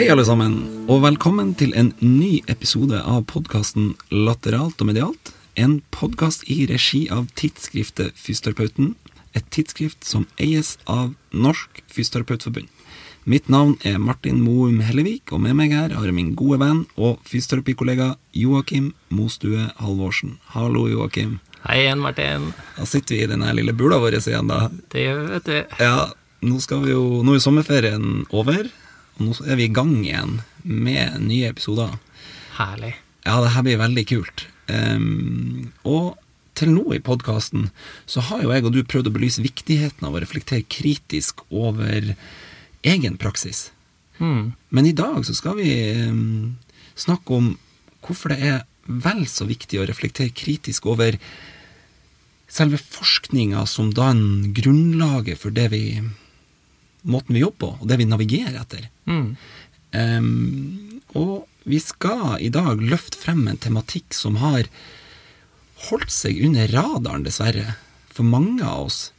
[0.00, 0.54] Hei, alle sammen,
[0.88, 5.32] og velkommen til en ny episode av podkasten Lateralt og medialt.
[5.60, 8.94] En podkast i regi av tidsskriftet Fysioterapeuten,
[9.36, 12.72] et tidsskrift som eies av Norsk Fysioterapeutforbund.
[13.28, 16.86] Mitt navn er Martin Moum Hellevik, og med meg her har jeg min gode venn
[16.96, 20.38] og fysioterapikollega Joakim Mostue Halvorsen.
[20.56, 21.42] Hallo, Joakim.
[21.68, 22.54] Hei igjen, Martin.
[22.80, 24.70] Da sitter vi i denne lille bula vår igjen, da.
[24.88, 25.80] Det gjør vi, vet du.
[25.84, 25.96] Ja,
[26.40, 28.72] nå skal vi jo Nå er sommerferien over,
[29.20, 31.96] nå er vi i gang igjen med nye episoder.
[32.56, 32.94] Herlig.
[33.26, 34.46] Ja, det her blir veldig kult.
[34.70, 36.16] Um, og
[36.58, 37.68] til nå i podkasten
[38.10, 42.14] så har jo jeg og du prøvd å belyse viktigheten av å reflektere kritisk over
[42.86, 43.68] egen praksis.
[44.20, 44.52] Mm.
[44.68, 45.70] Men i dag så skal vi
[46.08, 46.58] um,
[46.98, 47.54] snakke om
[48.04, 48.60] hvorfor det er
[48.90, 51.16] vel så viktig å reflektere kritisk over
[52.50, 55.84] selve forskninga som danner grunnlaget for det vi
[57.02, 58.88] måten vi jobber på, og det vi navigerer etter.
[59.10, 59.36] Mm.
[59.90, 64.68] Um, og vi skal i dag løfte frem en tematikk som har
[65.88, 67.76] holdt seg under radaren, dessverre,
[68.10, 69.10] for mange av oss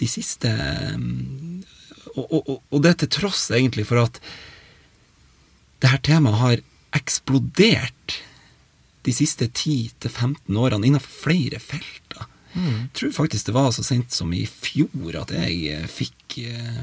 [0.00, 0.50] de siste
[0.94, 1.62] um,
[2.16, 4.18] og, og, og, det til tross egentlig for at
[5.80, 6.62] det her temaet har
[6.98, 8.16] eksplodert
[9.06, 11.60] de siste 10-15 årene innenfor flere
[12.54, 16.80] Jeg tror faktisk det var så sent som i fjor at jeg eh, fikk eh,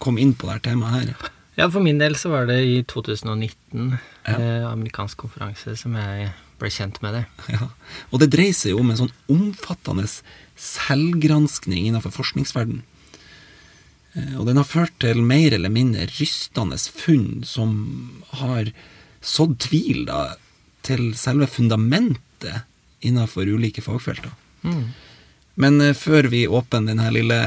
[0.00, 1.30] kom inn på dette temaet her.
[1.58, 4.32] Ja, for min del så var det i 2019, Ja.
[4.38, 7.24] eh, amerikansk konferanse, som jeg ble kjent med det.
[7.52, 7.68] Ja.
[8.10, 10.06] Og det dreier seg jo om en sånn omfattende
[10.56, 12.82] selvgranskning innenfor forskningsverden.
[14.14, 18.72] Eh, Og den har ført til mer eller mindre rystende funn som har
[19.24, 20.36] sådd tvil da,
[20.82, 22.64] til selve fundamentet
[23.04, 24.32] innenfor ulike fagfelter.
[25.60, 27.40] Men eh, før vi åpner denne lille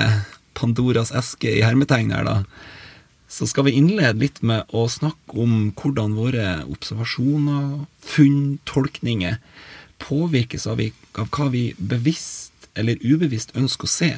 [0.57, 2.37] Pandoras eske i hermetegn her, da,
[3.27, 9.42] så skal vi innlede litt med å snakke om hvordan våre observasjoner, funn, tolkninger
[9.99, 14.11] påvirkes av, vi, av hva vi bevisst eller ubevisst ønsker å se.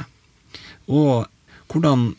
[0.91, 2.11] Og hvordan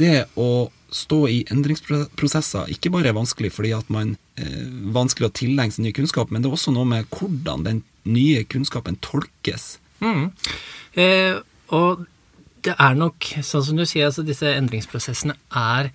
[0.00, 5.34] det å stå i endringsprosesser ikke bare er vanskelig fordi at man eh, vanskelig å
[5.34, 9.76] tilegne seg ny kunnskap, men det er også noe med hvordan den nye kunnskapen tolkes.
[10.00, 10.30] Mm.
[10.96, 11.38] Eh,
[11.74, 12.06] og
[12.66, 15.92] det er nok, sånn som du sier, altså disse endringsprosessene er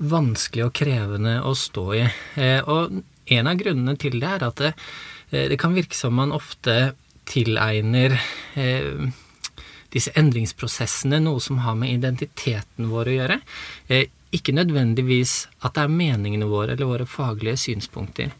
[0.00, 2.04] vanskelig og krevende å stå i.
[2.40, 4.72] Eh, og en av grunnene til det er at det,
[5.30, 6.94] eh, det kan virke som man ofte
[7.30, 8.16] tilegner
[8.58, 9.10] eh,
[9.94, 13.38] disse endringsprosessene noe som har med identiteten vår å gjøre.
[13.88, 18.30] Eh, ikke nødvendigvis at det er meningene våre eller våre faglige synspunkter.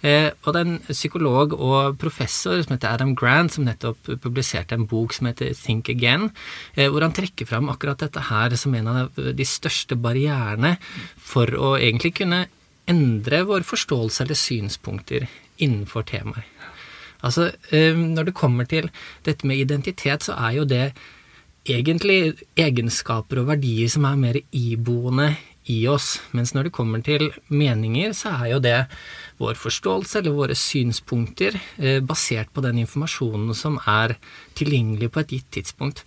[0.00, 4.76] Eh, og det er en psykolog og professor som heter Adam Grant, som nettopp publiserte
[4.76, 6.30] en bok som heter Think Again,
[6.74, 10.76] eh, hvor han trekker fram akkurat dette her som en av de største barrierene
[11.16, 12.46] for å egentlig kunne
[12.90, 15.28] endre vår forståelse eller synspunkter
[15.60, 16.48] innenfor temaer.
[17.20, 18.88] Altså, eh, når det kommer til
[19.24, 20.92] dette med identitet, så er jo det
[21.68, 25.32] egentlig egenskaper og verdier som er mer iboende
[25.70, 26.14] i oss.
[26.36, 28.78] Mens når det kommer til meninger, så er jo det
[29.40, 34.16] vår forståelse eller våre synspunkter eh, basert på den informasjonen som er
[34.58, 36.04] tilgjengelig på et gitt tidspunkt.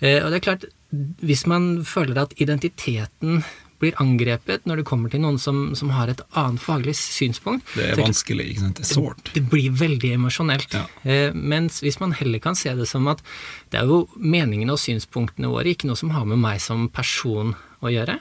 [0.00, 3.44] Eh, og det er klart, hvis man føler at identiteten
[3.82, 7.90] blir angrepet når det kommer til noen som, som har et annet faglig synspunkt Det
[7.92, 8.80] er vanskelig, ikke sant?
[8.80, 9.30] Det er sårt.
[9.34, 10.76] det blir veldig emosjonelt.
[10.76, 10.86] Ja.
[11.04, 13.22] Eh, mens hvis man heller kan se det som at
[13.72, 17.54] det er jo meningene og synspunktene våre, ikke noe som har med meg som person
[17.84, 18.16] å gjøre,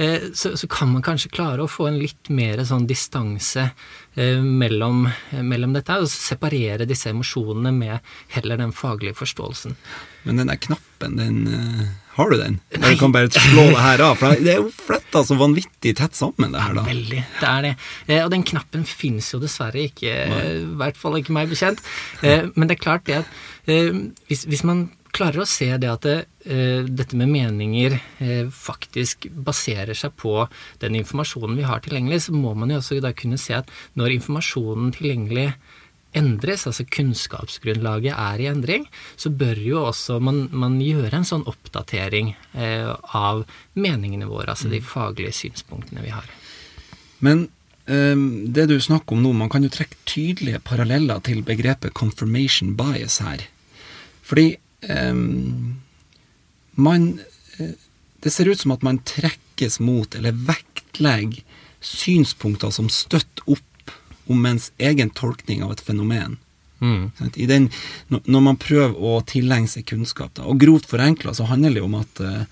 [0.00, 4.40] eh, så, så kan man kanskje klare å få en litt mer sånn distanse eh,
[4.40, 5.04] mellom,
[5.44, 9.76] mellom dette, og separere disse emosjonene med heller den faglige forståelsen.
[10.24, 12.58] Men den der knappen, den eh, Har du den?
[12.70, 14.18] Du kan bare slå det her av?
[14.20, 16.84] For det er jo fletta så vanvittig tett sammen, det her, da.
[16.86, 17.22] Veldig.
[17.40, 17.72] Det er det.
[18.06, 20.42] Eh, og den knappen finnes jo dessverre ikke, Nei.
[20.60, 21.82] i hvert fall ikke meg bekjent.
[22.22, 23.32] Eh, men det er klart det at
[23.66, 23.90] eh,
[24.30, 26.16] hvis, hvis man klarer å se det at det,
[26.46, 30.36] eh, dette med meninger eh, faktisk baserer seg på
[30.82, 34.16] den informasjonen vi har tilgjengelig, så må man jo også da kunne se at når
[34.18, 35.52] informasjonen tilgjengelig
[36.16, 41.46] endres, altså kunnskapsgrunnlaget er i endring, så bør jo også man, man gjøre en sånn
[41.50, 43.44] oppdatering eh, av
[43.74, 46.28] meningene våre, altså de faglige synspunktene vi har.
[47.24, 47.48] Men
[47.86, 48.16] eh,
[48.56, 53.20] det du snakker om nå, man kan jo trekke tydelige paralleller til begrepet confirmation bias
[53.24, 53.46] her.
[54.24, 54.54] Fordi
[54.88, 55.14] eh,
[56.74, 57.10] man
[57.58, 57.74] eh,
[58.24, 61.42] Det ser ut som at man trekkes mot, eller vektlegger,
[61.84, 63.33] synspunkter som støtter
[64.30, 66.38] om ens egen tolkning av et fenomen.
[66.84, 67.10] Mm.
[67.34, 67.70] I den,
[68.08, 71.96] når man prøver å tilegne seg kunnskap, da, og grovt forenkla, så handler det om
[71.96, 72.44] at uh,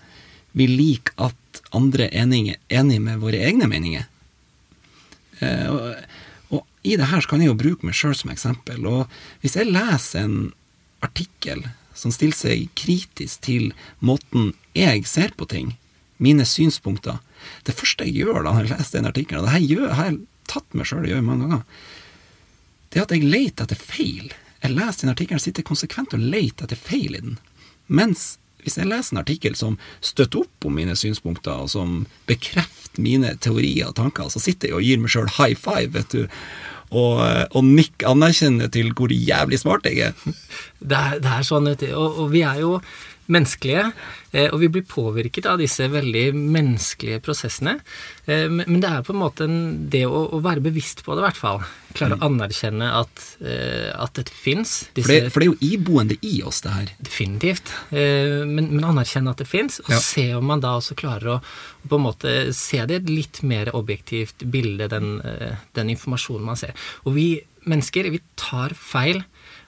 [0.57, 4.09] vi liker at andre er enige med våre egne meninger.
[5.43, 5.85] Uh, og,
[6.49, 8.87] og, i det her så kan jeg jo bruke meg sjøl som eksempel.
[8.89, 9.05] Og
[9.45, 10.41] hvis jeg leser en
[11.05, 11.67] artikkel
[11.99, 15.75] som stiller seg kritisk til måten jeg ser på ting,
[16.23, 17.19] mine synspunkter
[17.67, 20.13] Det første jeg gjør da når jeg leser den artikkelen, og det her gjør, her
[20.51, 21.89] tatt meg sjøl i å gjøre mange ganger,
[22.93, 24.33] det er at jeg leter etter feil.
[24.63, 27.39] Jeg leser den artikkelen, sitter konsekvent og leter etter feil i den.
[27.89, 33.03] Mens hvis jeg leser en artikkel som støtter opp om mine synspunkter, og som bekrefter
[33.03, 36.29] mine teorier og tanker, så sitter jeg og gir meg sjøl high five, vet du,
[36.93, 37.23] og,
[37.57, 40.15] og nikk anerkjennende til hvor jævlig smart jeg er.
[40.83, 41.93] Det er, det er sånn, vet du.
[41.95, 42.73] Og, og vi er jo
[43.31, 43.85] menneskelige,
[44.33, 47.77] eh, og vi blir påvirket av disse veldig menneskelige prosessene.
[48.27, 49.47] Eh, men det er på en måte
[49.93, 51.63] det å, være bevisst på det, i hvert fall.
[51.93, 52.25] Klare å mm.
[52.27, 54.75] anerkjenne at, eh, at dette fins.
[54.97, 56.91] For, det, for det er jo iboende i oss, det her.
[56.99, 57.75] Definitivt.
[57.93, 60.01] Men, men anerkjenne at det fins, og ja.
[60.03, 61.39] se om man da også klarer å,
[61.87, 65.17] på en måte se det i et litt mer objektivt bilde, den,
[65.77, 66.75] den informasjonen man ser.
[67.07, 67.27] Og vi
[67.69, 69.23] mennesker, vi tar feil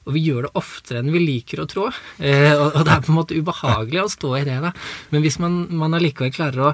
[0.04, 1.88] og vi gjør det oftere enn vi liker å tro.
[2.18, 4.74] Eh, og, det er på en måte ubehagelig å stå i det, da.
[5.12, 6.72] Men hvis man, man allikevel klarer å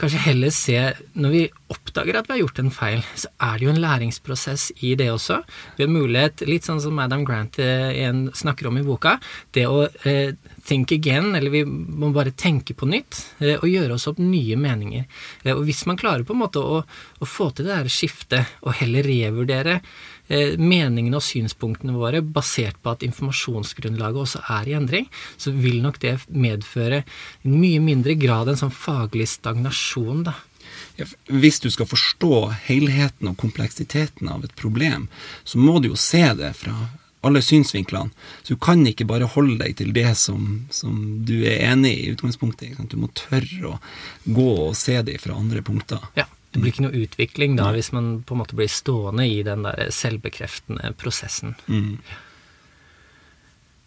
[0.00, 0.76] kanskje heller se
[1.20, 1.42] Når vi
[1.72, 5.06] oppdager at vi har gjort en feil, så er det jo en læringsprosess i det
[5.12, 5.38] også.
[5.78, 8.02] Vi har mulighet, litt sånn som Madam Grant eh,
[8.36, 9.14] snakker om i boka,
[9.56, 10.34] det å eh,
[10.68, 14.58] think again, eller vi må bare tenke på nytt, eh, og gjøre oss opp nye
[14.60, 15.06] meninger.
[15.44, 18.52] Eh, og hvis man klarer på en måte å, å få til det her skiftet,
[18.66, 19.80] og heller revurdere
[20.30, 25.98] meningene og synspunktene våre basert på at informasjonsgrunnlaget også er i endring, så vil nok
[26.00, 27.02] det medføre
[27.42, 30.38] en mye mindre grad en sånn faglig stagnasjon, da.
[31.26, 32.34] Hvis du skal forstå
[32.68, 35.08] helheten og kompleksiteten av et problem,
[35.44, 36.74] så må du jo se det fra
[37.22, 38.10] alle synsvinklene.
[38.42, 42.04] Så du kan ikke bare holde deg til det som, som du er enig i
[42.06, 42.80] i utgangspunktet.
[42.90, 43.78] Du må tørre å
[44.26, 46.02] gå og se det fra andre punkter.
[46.18, 46.26] Ja.
[46.52, 49.64] Det blir ikke noe utvikling da, hvis man på en måte blir stående i den
[49.64, 51.54] der selvbekreftende prosessen.
[51.66, 51.96] Mm.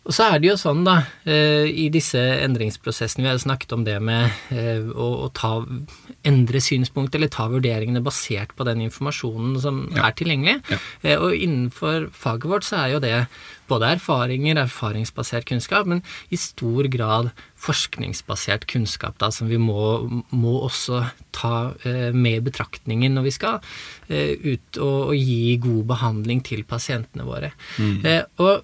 [0.06, 3.86] Og så er det jo sånn, da, eh, i disse endringsprosessene Vi har snakket om
[3.88, 5.58] det med eh, å, ta,
[6.26, 10.06] endre synspunkt eller ta vurderingene basert på den informasjonen som ja.
[10.08, 10.60] er tilgjengelig.
[10.70, 10.80] Ja.
[11.02, 13.16] Eh, og innenfor faget vårt så er jo det
[13.66, 17.32] både erfaringer, erfaringsbasert kunnskap, men i stor grad
[17.66, 21.02] forskningsbasert kunnskap da, som vi må, må også
[21.34, 21.74] ta
[22.14, 23.58] med i betraktningen når vi skal
[24.06, 27.50] ut og, og, gi god behandling til pasientene våre.
[27.82, 28.06] Mm.
[28.46, 28.62] og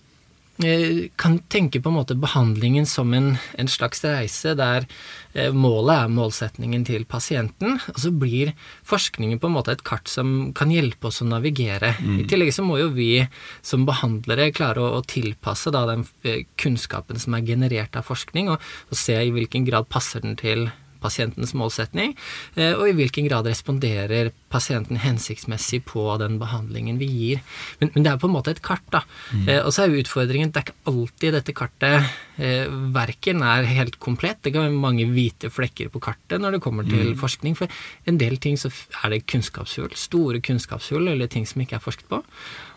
[1.19, 4.86] kan tenke på en måte behandlingen som en, en slags reise der
[5.34, 8.54] eh, målet er målsetningen til pasienten, og så blir
[8.88, 11.94] forskningen på en måte et kart som kan hjelpe oss å navigere.
[12.00, 12.19] Mm.
[12.24, 13.25] I tillegg så må jo vi
[13.66, 18.52] som behandlere klare å, å tilpasse da, den eh, kunnskapen som er generert av forskning,
[18.54, 20.69] og, og se i hvilken grad passer den til
[21.01, 22.15] pasientens målsetning,
[22.56, 27.44] eh, og i hvilken grad responderer pasienten hensiktsmessig på den behandlingen vi gir.
[27.80, 29.03] Men, men det er på en måte et kart, da.
[29.31, 29.45] Mm.
[29.48, 32.12] Eh, og så er utfordringen det er ikke alltid dette kartet
[32.42, 32.65] eh,
[32.95, 34.42] verken er helt komplett.
[34.44, 37.19] Det kan være mange hvite flekker på kartet når det kommer til mm.
[37.21, 37.57] forskning.
[37.59, 37.71] For
[38.09, 38.71] en del ting så
[39.01, 39.94] er det kunnskapshull.
[40.00, 42.21] Store kunnskapshull eller ting som ikke er forsket på.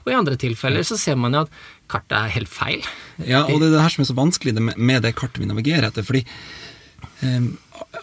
[0.04, 2.84] Og i andre tilfeller så ser man jo at kartet er helt feil.
[3.18, 5.88] Ja, og det er det her som er så vanskelig med det kartet vi navigerer
[5.88, 6.04] etter.
[6.04, 6.24] fordi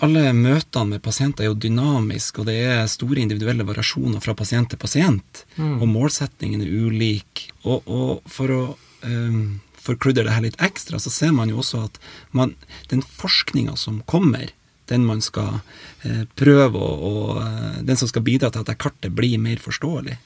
[0.01, 4.72] alle møtene med pasienter er jo dynamiske, og det er store individuelle variasjoner fra pasient
[4.72, 5.44] til pasient.
[5.56, 5.78] Mm.
[5.80, 7.48] Og målsettingen er ulik.
[7.63, 8.62] Og, og for å
[9.06, 12.01] um, forkludre det her litt ekstra, så ser man jo også at
[12.36, 12.56] man,
[12.92, 14.51] den forskninga som kommer,
[14.92, 19.16] den man skal uh, prøve og, uh, Den som skal bidra til at det kartet
[19.16, 20.18] blir mer forståelig,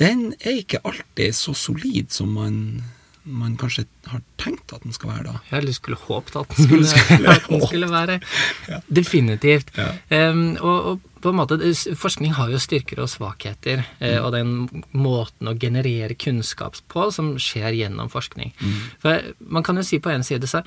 [0.00, 2.56] den er ikke alltid så solid som man
[3.24, 5.36] man kanskje har tenkt at den skal være da.
[5.50, 8.18] Ja, eller skulle håpet at den skulle, skulle, at den skulle være.
[8.68, 8.80] Ja.
[8.88, 9.72] Definitivt.
[9.76, 9.92] Ja.
[10.30, 11.58] Um, og, og, på en måte,
[12.00, 14.24] Forskning har jo styrker og svakheter, eh, mm.
[14.24, 14.52] og den
[14.96, 18.54] måten å generere kunnskap på som skjer gjennom forskning.
[18.56, 18.78] Mm.
[19.02, 20.62] For Man kan jo si på en side så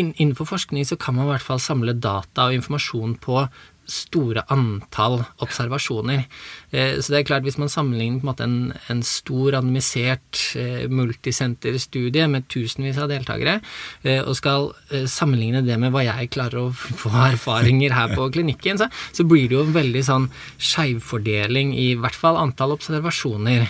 [0.00, 3.44] innenfor forskning så kan man i hvert fall samle data og informasjon på
[3.88, 6.26] store antall observasjoner.
[6.70, 8.58] Eh, så det er klart, hvis man sammenligner på en, måte en,
[8.92, 13.58] en stor anonymisert eh, multisenterstudie med tusenvis av deltakere,
[14.04, 14.70] eh, og skal
[15.08, 19.48] sammenligne det med hva jeg klarer å få erfaringer her på klinikken, så, så blir
[19.48, 23.66] det jo en veldig sånn skjevfordeling i hvert fall antall observasjoner.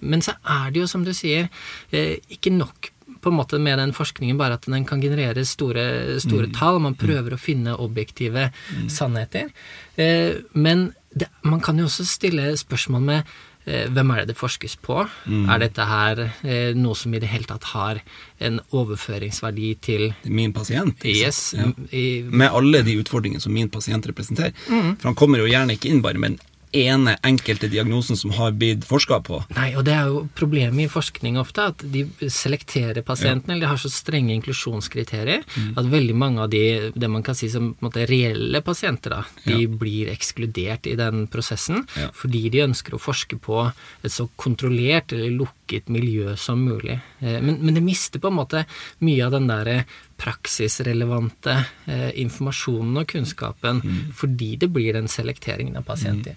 [0.00, 1.48] Men så er det jo, som du sier,
[1.90, 6.48] ikke nok på en måte med den forskningen bare at den kan generere store, store
[6.50, 6.56] mm.
[6.56, 6.80] tall.
[6.82, 8.88] Man prøver å finne objektive mm.
[8.92, 9.52] sannheter.
[10.00, 13.32] Eh, men det, man kan jo også stille spørsmål med
[13.66, 15.02] eh, hvem er det det forskes på?
[15.26, 15.48] Mm.
[15.50, 18.02] Er dette her eh, noe som i det hele tatt har
[18.38, 21.02] en overføringsverdi til Min pasient?
[21.04, 21.70] Yes, ja.
[21.90, 24.54] i, med alle de utfordringene som min pasient representerer.
[24.68, 24.94] Mm.
[25.00, 28.52] For han kommer jo gjerne ikke inn bare med en ene enkelte diagnosen som har
[28.52, 29.40] blitt forska på.
[29.56, 33.70] Nei, og det er jo problemet i forskning ofte, at de selekterer pasientene, eller de
[33.72, 35.42] har så strenge inklusjonskriterier,
[35.76, 39.62] at veldig mange av de det man kan si som måte, reelle pasienter, da, de
[39.62, 39.68] Ja.
[39.68, 42.10] blir ekskludert i den prosessen Ja.
[42.14, 43.72] fordi de ønsker å forske på
[44.04, 47.00] et så kontrollert eller lukket miljø som mulig.
[47.22, 48.64] Eh, Men, men det mister på en måte
[49.00, 49.84] mye av den der
[50.20, 51.56] praksisrelevante
[51.90, 53.80] eh, informasjonen og kunnskapen
[54.16, 56.36] fordi det blir den selekteringen av pasienter.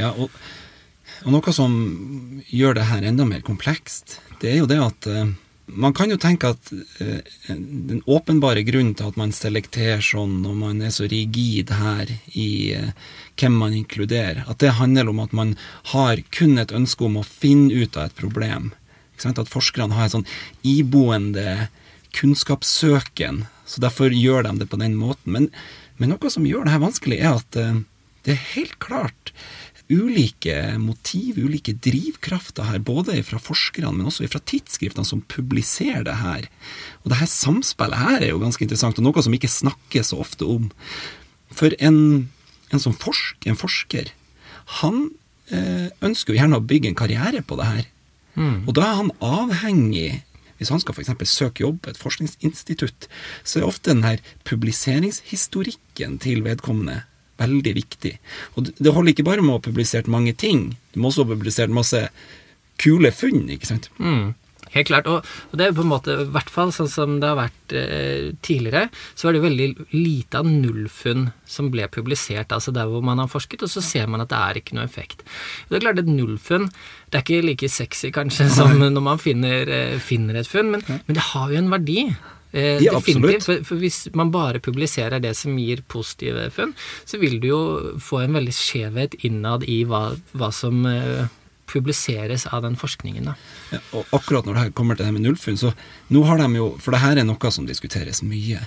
[0.00, 0.32] Ja, og,
[1.24, 1.72] og noe som
[2.48, 5.32] gjør det her enda mer komplekst, det er jo det at eh,
[5.72, 10.56] man kan jo tenke at eh, den åpenbare grunnen til at man selekterer sånn, og
[10.58, 12.92] man er så rigid her i eh,
[13.40, 15.54] hvem man inkluderer, at det handler om at man
[15.94, 18.72] har kun et ønske om å finne ut av et problem.
[19.22, 20.30] At forskerne har en sånn
[20.66, 21.68] iboende
[22.16, 25.32] kunnskapssøken, så derfor gjør de det på den måten.
[25.34, 25.48] Men,
[25.98, 27.82] men noe som gjør det her vanskelig, er at eh,
[28.26, 29.32] det er helt klart
[29.92, 36.18] ulike motiv, ulike drivkrafter her, både fra forskerne, men også fra tidsskriftene som publiserer det
[36.22, 36.48] her.
[37.02, 40.20] Og det her samspillet her er jo ganske interessant, og noe som ikke snakkes så
[40.22, 40.70] ofte om.
[41.52, 41.98] For en,
[42.72, 44.12] en som forsker, en forsker,
[44.80, 45.08] han
[45.52, 47.88] eh, ønsker jo gjerne å bygge en karriere på det her.
[48.64, 50.22] Og da er han avhengig
[50.62, 51.12] hvis han skal f.eks.
[51.28, 53.08] søke jobb på et forskningsinstitutt,
[53.44, 57.02] så er ofte den her publiseringshistorikken til vedkommende
[57.42, 58.16] veldig viktig.
[58.54, 61.32] Og det holder ikke bare med å ha publisert mange ting, du må også ha
[61.34, 62.04] publisert masse
[62.82, 63.90] kule funn, ikke sant?
[63.98, 64.32] Mm,
[64.74, 65.08] helt klart.
[65.10, 68.32] Og, det er på en måte, i hvert fall sånn som det har vært eh,
[68.44, 73.20] tidligere, så er det veldig lite av nullfunn som ble publisert, altså der hvor man
[73.22, 75.24] har forsket, og så ser man at det er ikke noe effekt.
[75.68, 76.68] Det er klart et nullfunn,
[77.12, 80.86] det er ikke like sexy kanskje som når man finner, eh, finner et funn, men,
[80.88, 82.06] men det har jo en verdi.
[82.52, 83.46] Eh, Ja, definitivt.
[83.46, 86.74] For, for hvis man bare publiserer det som gir positive funn,
[87.08, 87.62] så vil du jo
[88.00, 91.30] få en veldig skjevhet innad i hva, hva som eh,
[91.72, 93.30] publiseres av den forskningen.
[93.30, 93.34] Da.
[93.72, 95.72] Ja, og akkurat når det her kommer til det med nullfunn, så
[96.12, 98.60] nå har de jo For det her er noe som diskuteres mye.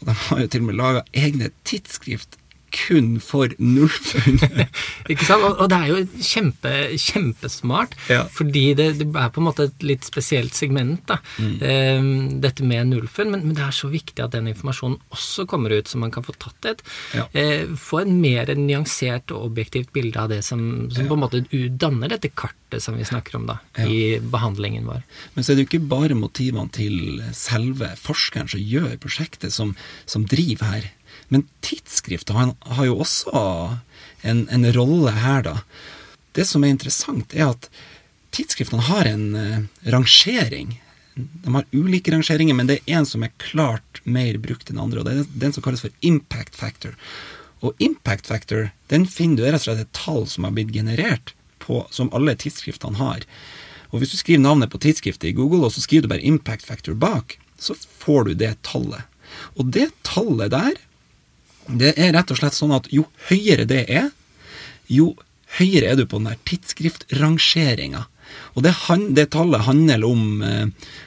[0.00, 2.38] Og de har jo til og med laga egne tidsskrift
[2.74, 4.38] kun for nullfunn.
[5.12, 5.44] Ikke sant?
[5.46, 8.24] Og, og det er jo kjempe, kjempesmart, Ja.
[8.32, 11.18] fordi det, det er på en måte et litt spesielt segment, da.
[11.40, 12.02] Eh,
[12.42, 15.88] dette med nullfunn, men, men det er så viktig at den informasjonen også kommer ut,
[15.90, 16.84] så man kan få tatt et
[17.16, 17.26] Ja.
[17.32, 21.42] eh, Få en mer nyansert og objektivt bilde av det som, som på en måte
[21.78, 23.86] danner dette kartet som vi snakker om da, Ja.
[23.86, 25.02] i behandlingen vår.
[25.34, 29.74] Men så er det jo ikke bare motivene til selve forskeren som gjør prosjektet, som,
[30.08, 30.90] som driver her.
[31.28, 33.36] Men tidsskriftet har, jo også
[34.22, 35.56] en, en rolle her, da.
[36.36, 37.70] Det som er interessant, er at
[38.36, 40.76] tidsskriftene har en uh, rangering.
[41.16, 45.00] De har ulike rangeringer, men det er en som er klart mer brukt enn andre,
[45.00, 46.94] og det er den som kalles for impact factor.
[47.64, 51.32] Og impact factor, den finner du rett og slett et tall som har blitt generert,
[51.66, 53.24] på, som alle tidsskriftene har.
[53.90, 56.66] Og hvis du skriver navnet på tidsskriftet i Google, og så skriver du bare impact
[56.68, 59.08] factor bak, så får du det tallet.
[59.56, 60.76] Og det tallet der,
[61.68, 64.10] det er rett og slett sånn at jo høyere det er,
[64.86, 65.14] jo
[65.58, 68.06] høyere er du på den der tidsskriftrangeringa.
[68.54, 68.74] Og det,
[69.16, 70.66] det tallet handler om eh,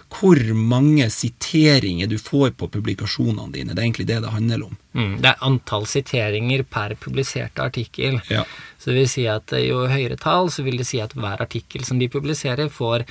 [0.09, 3.75] hvor mange siteringer du får på publikasjonene dine.
[3.75, 4.77] Det er egentlig det det handler om.
[4.97, 8.17] Mm, det er antall siteringer per publiserte artikkel.
[8.33, 8.43] Ja.
[8.79, 11.41] Så det vil si at eh, jo høyere tall, så vil det si at hver
[11.43, 13.03] artikkel som de publiserer, får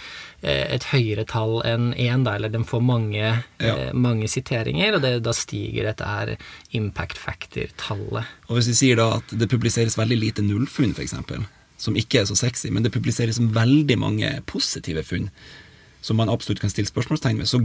[0.43, 3.23] eh, et høyere tall enn én, da, eller den får mange,
[3.63, 3.75] Ja.
[3.75, 6.35] eh, mange siteringer, og det, da stiger dette her
[6.79, 8.27] impact factor-tallet.
[8.49, 11.15] Og hvis vi sier da at det publiseres veldig lite nullfunn, f.eks.,
[11.79, 15.31] som ikke er så sexy, men det publiseres veldig mange positive funn,
[16.01, 17.61] som man absolutt kan stille spørsmålstegn ved, så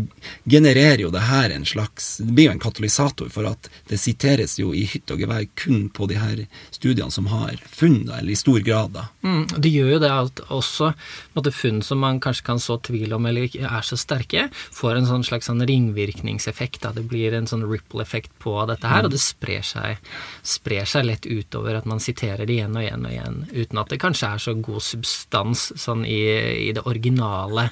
[0.49, 4.57] genererer jo det her en slags Det blir jo en katalysator for at det siteres
[4.59, 8.37] jo i hytt og gevær kun på de her studiene som har funn, eller i
[8.39, 9.05] stor grad, da.
[9.21, 10.93] Mm, det gjør jo det at også
[11.35, 14.97] måtte, funn som man kanskje kan så tvil om eller ikke er så sterke, får
[14.97, 16.81] en sånn slags sånn ringvirkningseffekt.
[16.83, 16.93] Da.
[16.95, 20.01] Det blir en sånn ripple-effekt på dette her, og det sprer seg,
[20.41, 23.93] sprer seg lett utover at man siterer det igjen og igjen og igjen, uten at
[23.93, 26.21] det kanskje er så god substans sånn i,
[26.67, 27.69] i det originale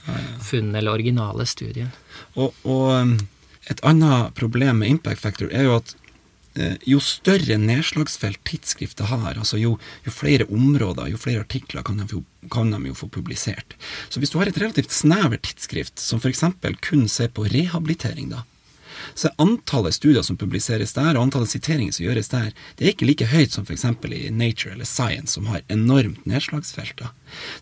[0.51, 1.91] funnet eller originale studien.
[2.35, 3.15] Og, og um,
[3.71, 5.95] et annet problem med impact factor er jo at
[6.57, 12.01] eh, jo større nedslagsfelt tidsskriftet har, altså jo, jo flere områder, jo flere artikler kan
[12.01, 13.77] de, få, kan de jo få publisert.
[14.09, 16.43] Så hvis du har et relativt snevert tidsskrift, som f.eks.
[16.81, 18.43] kun ser på rehabilitering, da,
[19.13, 22.93] så er antallet studier som publiseres der, og antallet siteringer som gjøres der, det er
[22.95, 23.85] ikke like høyt som f.eks.
[23.85, 27.03] i Nature eller Science, som har enormt nedslagsfelt.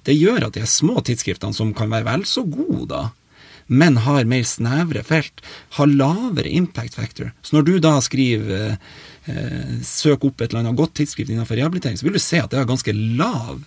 [0.04, 3.04] Det gjør at de små tidsskriftene, som kan være vel så gode, da,
[3.70, 5.44] men har mer snevre felt,
[5.78, 7.34] har lavere impact factor.
[7.46, 8.72] Så når du da skriver
[9.30, 12.50] eh, søk opp et eller annet godt tidsskrift innenfor rehabilitering, så vil du se at
[12.50, 13.62] det har ganske lav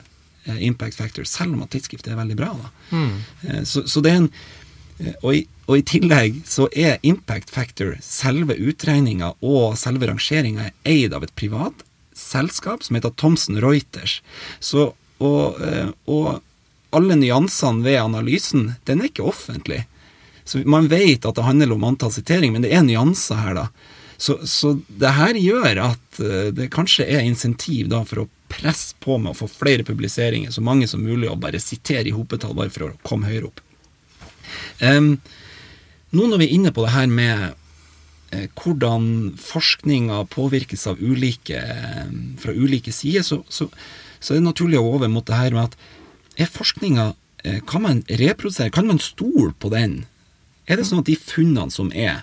[0.44, 2.50] eh, impact factor, selv om at tidsskriftet er veldig bra.
[2.64, 2.72] da.
[2.90, 3.14] Mm.
[3.46, 4.61] Eh, så, så det er en eh,
[5.22, 11.14] og i, og i tillegg så er impact factor, selve utregninga og selve rangeringa, eid
[11.16, 11.84] av et privat
[12.18, 14.20] selskap som heter Thomson Reuters.
[14.60, 14.92] Så,
[15.22, 16.42] og, eh, og
[16.92, 19.84] alle nyansene ved analysen, den er ikke offentlig.
[20.44, 23.66] Så man vet at det handler om antall siteringer, men det er nyanser her, da.
[24.22, 28.94] Så, så det her gjør at eh, det kanskje er insentiv da for å presse
[29.00, 32.54] på med å få flere publiseringer, så mange som mulig, og bare sitere i hopetall
[32.54, 33.62] bare for å komme høyere opp.
[34.80, 35.16] Um,
[36.12, 37.54] nå når vi er inne på det her med
[38.32, 41.60] eh, hvordan forskninga påvirkes av ulike,
[42.42, 43.70] fra ulike sider, så, så,
[44.18, 45.78] så, er det naturlig å over mot det her med at
[46.40, 47.12] er forskninga
[47.44, 48.72] eh, Kan man reprodusere?
[48.72, 50.02] Kan man stole på den?
[50.68, 52.22] Er det sånn at de funnene som er,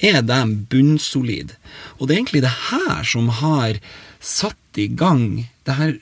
[0.00, 1.56] er de bunnsolide?
[1.98, 3.80] Og det er egentlig det her som har
[4.22, 5.96] satt i gang det her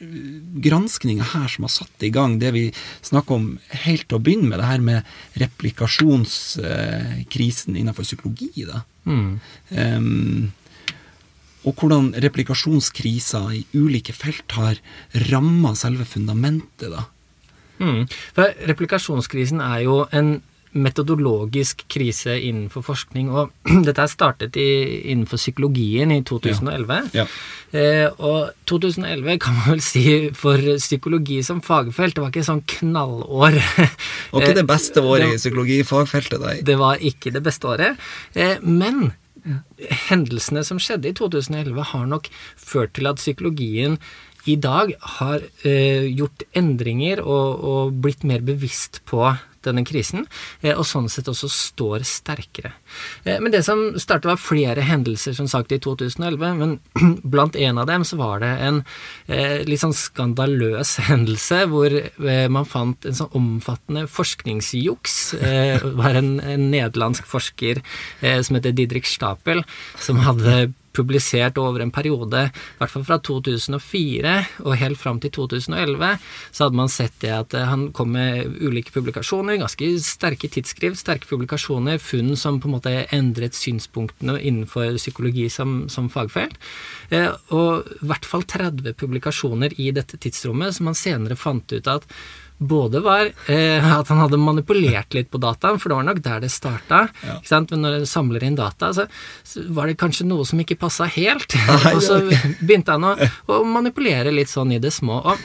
[0.64, 2.64] granskninga her som har satt i gang det vi
[3.06, 3.46] snakker om
[3.84, 4.98] helt til å begynne med, det her med
[5.42, 8.64] replikasjonskrisen innenfor psykologi.
[8.68, 8.78] da.
[9.06, 9.32] Mm.
[9.70, 10.52] Um,
[11.68, 14.74] og hvordan replikasjonskrisa i ulike felt har
[15.28, 17.02] ramma selve fundamentet, da.
[17.80, 18.04] Mm.
[18.36, 20.42] For replikasjonskrisen er jo en
[20.72, 23.30] metodologisk krise innenfor forskning.
[23.34, 23.50] Og
[23.86, 24.68] dette er startet i,
[25.12, 27.10] innenfor psykologien i 2011.
[27.16, 27.26] Ja.
[27.70, 30.04] Eh, og 2011 kan man vel si
[30.36, 33.60] for psykologi som fagfelt, det var ikke sånn knallår.
[34.30, 36.52] Det var ikke det beste året i psykologifagfeltet, nei.
[36.62, 37.98] Det var ikke det beste året.
[38.38, 39.10] Eh, men
[40.08, 42.28] hendelsene som skjedde i 2011, har nok
[42.60, 43.96] ført til at psykologien
[44.48, 49.24] i dag har eh, gjort endringer og, og blitt mer bevisst på
[49.66, 50.26] denne krisen,
[50.62, 52.72] eh, og sånn sett også står sterkere.
[53.24, 56.76] Eh, men det som startet var flere hendelser, som sagt, i 2011, men
[57.34, 58.82] blant en av dem så var det en
[59.28, 61.94] eh, litt sånn skandaløs hendelse hvor
[62.52, 65.16] man fant en sånn omfattende forskningsjuks.
[65.40, 67.80] Det var en, en nederlandsk forsker
[68.20, 69.62] som heter Didrik Stapel,
[70.00, 75.32] som hadde publisert over en periode, i hvert fall fra 2004 og helt fram til
[75.36, 76.16] 2011,
[76.50, 81.26] så hadde man sett det at han kom med ulike publikasjoner, ganske sterke tidsskriv, sterke
[81.30, 86.60] publikasjoner, funn som på en måte endret synspunktene innenfor psykologi som, som fagfelt.
[87.10, 91.90] Eh, og i hvert fall 30 publikasjoner i dette tidsrommet som man senere fant ut
[91.90, 92.06] at
[92.60, 96.42] både var eh, at han hadde manipulert litt på dataen, for det var nok der
[96.44, 97.06] det starta.
[97.24, 97.38] Ja.
[97.70, 99.06] Men når du samler inn data, så,
[99.42, 101.56] så, var det kanskje noe som ikke passa helt.
[101.94, 102.20] og så
[102.60, 103.16] begynte han å,
[103.48, 105.22] å, manipulere litt sånn i det små.
[105.24, 105.40] og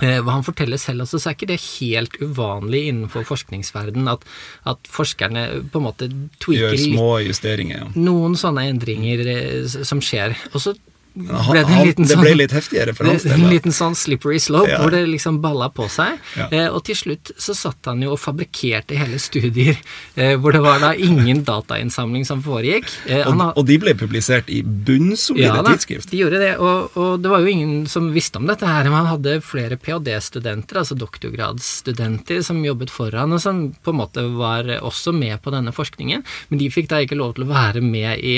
[0.00, 4.24] hva han forteller selv, altså, så er ikke det helt uvanlig innenfor forskningsverden at,
[4.68, 6.10] at forskerne på en måte
[6.42, 7.84] tweaker Gjør små justeringer.
[7.84, 7.90] Ja.
[8.00, 10.36] Noen sånne endringer eh, som skjer.
[10.54, 10.74] Og så
[11.10, 13.34] han, ble det, han, det sånn, ble litt heftigere for hans del.
[13.34, 14.78] En liten sånn slippery slope ja.
[14.82, 16.20] hvor det liksom balla på seg.
[16.38, 16.46] Ja.
[16.54, 19.74] Eh, og til slutt så satt han jo og fabrikkerte hele studier
[20.14, 22.88] eh, hvor det var da ingen datainnsamling som foregikk.
[23.10, 26.10] Eh, og, og, de ble publisert i bunnsolide ja, tidsskrift?
[26.12, 26.52] de gjorde det.
[26.62, 28.86] Og, og, det var jo ingen som visste om dette her.
[28.88, 34.26] Men han hadde flere ph.d.-studenter, altså doktorgradsstudenter, som jobbet foran, og som på en måte
[34.36, 36.22] var også med på denne forskningen.
[36.50, 38.36] Men de fikk da ikke lov til å være med i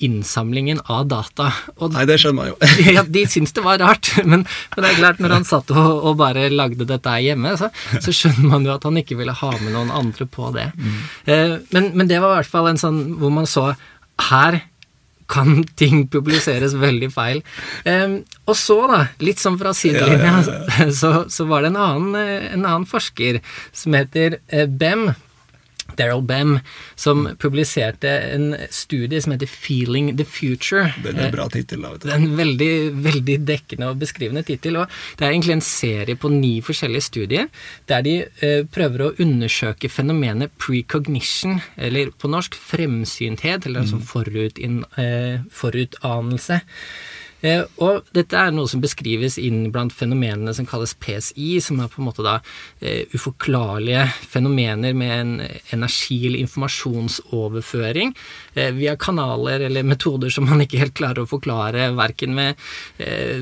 [0.00, 1.50] innsamlingen av data.
[1.78, 2.56] Og Nei, det skjønner man jo.
[2.96, 5.92] ja, De syntes det var rart, men, men, det er klart, når han satt og,
[6.10, 9.52] og bare lagde dette hjemme, så, så, skjønner man jo at han ikke ville ha
[9.60, 10.70] med noen andre på det.
[10.76, 10.98] Mm.
[11.26, 13.70] Eh, men, men, det var i hvert fall en sånn hvor man så
[14.30, 14.62] her
[15.30, 17.42] kan ting publiseres veldig feil.
[17.88, 20.92] Eh, og så, da, litt sånn fra sidelinja, ja, ja, ja.
[20.94, 23.42] så, så, var det en annen, en annen forsker
[23.72, 25.10] som heter eh, Bem
[25.98, 26.58] Daryl Bem,
[26.96, 30.92] som publiserte en studie som heter 'Feeling the Future'.
[31.02, 31.92] Det er en bra tittel, da.
[31.92, 32.08] vet du.
[32.08, 32.74] Det er en veldig,
[33.04, 34.76] veldig dekkende og beskrivende tittel.
[34.76, 37.48] og Det er egentlig en serie på ni forskjellige studier
[37.88, 44.84] der de eh, prøver å undersøke fenomenet precognition, eller på norsk fremsynthet, eller altså mm.
[44.98, 46.60] eh, forutanelse.
[47.40, 51.90] Eh, og dette er noe som beskrives inn blant fenomenene som kalles PSI, som er
[51.92, 52.38] på en måte da
[52.80, 55.32] eh, uforklarlige fenomener med en
[55.76, 58.14] energi- eller informasjonsoverføring
[58.54, 62.58] eh, via kanaler eller metoder som man ikke helt klarer å forklare, verken med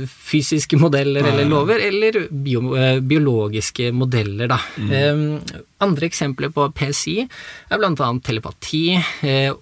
[0.09, 2.63] fysiske modeller eller lover, eller bio,
[3.05, 4.59] biologiske modeller, da.
[4.79, 5.39] Mm.
[5.85, 8.97] Andre eksempler på PSI er blant annet telepati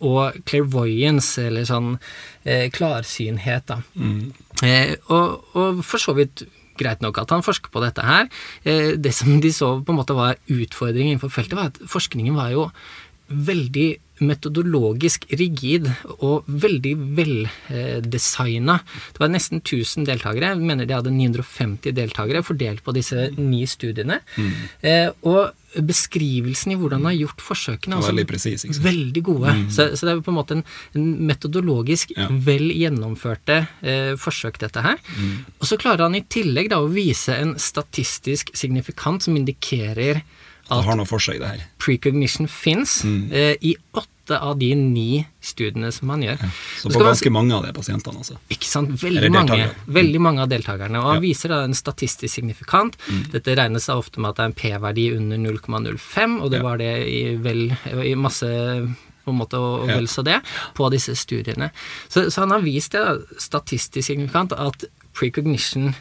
[0.01, 1.97] og clairvoyance, eller sånn
[2.73, 3.81] klarsynhet, da.
[4.01, 4.33] Mm.
[4.65, 8.29] Eh, og, og, for så vidt greit nok at han forsker på dette her.
[8.65, 12.37] Eh, det som de så på en måte var utfordringen innenfor feltet, var at forskningen
[12.37, 12.69] var jo
[13.29, 13.89] veldig
[14.25, 15.89] metodologisk rigid
[16.25, 18.79] og veldig veldesigna.
[19.13, 20.55] Det var nesten 1000 deltakere.
[20.55, 24.23] Jeg mener de hadde 950 deltakere fordelt på disse ni studiene.
[24.39, 24.53] Mm.
[24.81, 28.65] Eh, og beskrivelsen i hvordan de har gjort forsøkene Veldig precis.
[28.81, 29.53] Veldig gode.
[29.69, 30.65] Så, så det er på en måte en,
[30.97, 32.31] en metodologisk Ja.
[32.31, 34.97] vel gjennomførte eh, forsøk, dette her.
[35.61, 40.23] Og så klarer han i tillegg da å vise en statistisk signifikant som indikerer
[40.69, 41.61] Det at har noe for seg, det her.
[41.79, 43.33] precognition fins Mm.
[43.33, 46.39] eh, i åtte av de ni studiene som han gjør.
[46.81, 48.37] Så Så på ganske man mange av de pasientene, altså.
[48.51, 48.91] ikke sant?
[49.01, 49.69] Veldig mange.
[49.71, 49.93] Mm.
[49.95, 50.99] veldig mange av deltakerne.
[50.99, 51.21] Og han Ja.
[51.21, 51.23] Mm.
[51.23, 52.97] viser da en statistisk signifikant.
[53.31, 56.63] Dette regnes da ofte med at det er en P-verdi under 0,05, og det Ja.
[56.63, 57.71] var det i, vel,
[58.03, 58.43] i masse
[59.25, 60.43] på en måte og vel så det,
[60.75, 61.71] på disse studiene.
[62.09, 65.95] Så, så han har vist det da, statistisk signifikant at precognition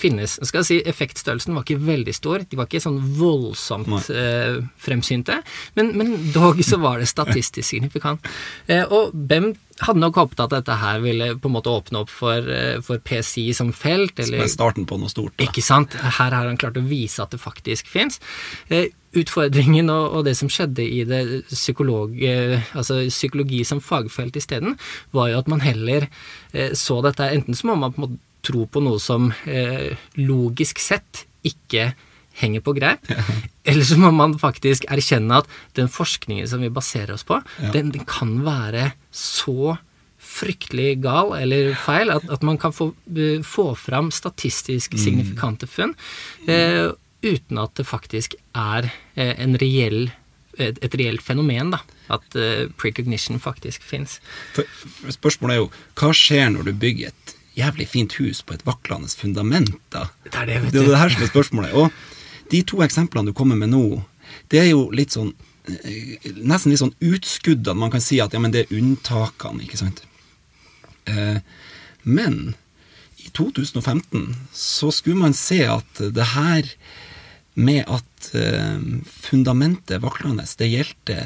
[0.00, 0.36] finnes.
[0.40, 5.40] Jeg skal si Effektstørrelsen var ikke veldig stor, de var ikke sånn voldsomt eh, fremsynte,
[5.78, 8.30] men, men dog så var det statistisk signifikant.
[8.70, 9.52] Eh, og Bem
[9.84, 13.00] hadde nok håpet at dette her ville på en måte åpne opp for, eh, for
[13.00, 15.36] PCI som felt, Som er starten på noe stort.
[15.36, 15.44] Da.
[15.46, 15.94] ikke sant?
[15.94, 18.20] Her har han klart å vise at det faktisk fins.
[18.68, 24.36] Eh, utfordringen og, og det som skjedde i det psykolog, eh, altså psykologi som fagfelt
[24.36, 24.78] isteden,
[25.12, 26.08] var jo at man heller
[26.74, 30.80] så dette enten så må man på en måte tro på noe som eh, logisk
[30.82, 31.92] sett ikke
[32.40, 33.04] henger på greip,
[33.68, 37.72] eller så må man faktisk erkjenne at den forskningen som vi baserer oss på, Ja.
[37.74, 39.76] den, den kan være så
[40.20, 45.94] fryktelig gal eller feil at, at man kan få, eh, få fram statistisk signifikante funn
[46.46, 46.92] eh,
[47.24, 50.10] uten at det faktisk er eh, en reell
[50.60, 51.78] et, et reelt fenomen, da.
[52.12, 54.18] At uh, precognition faktisk fins.
[55.08, 57.29] Spørsmålet er jo, hva skjer når du bygger et
[57.60, 60.08] jævlig fint hus på et vaklende fundament, da?
[60.26, 60.78] Det er det, vet du.
[60.78, 61.76] Det er det her som er spørsmålet.
[61.76, 63.84] Og de to eksemplene du kommer med nå,
[64.52, 65.32] det er jo litt sånn
[65.66, 67.78] eh, Nesten litt sånn utskuddene.
[67.78, 70.02] Man kan si at ja, men det er unntakene, ikke sant.
[71.10, 71.38] Eh,
[72.02, 72.54] men
[73.20, 76.74] i 2015 så skulle man se at det her
[77.60, 81.18] med at eh, fundamentet vaklende, det gjeldte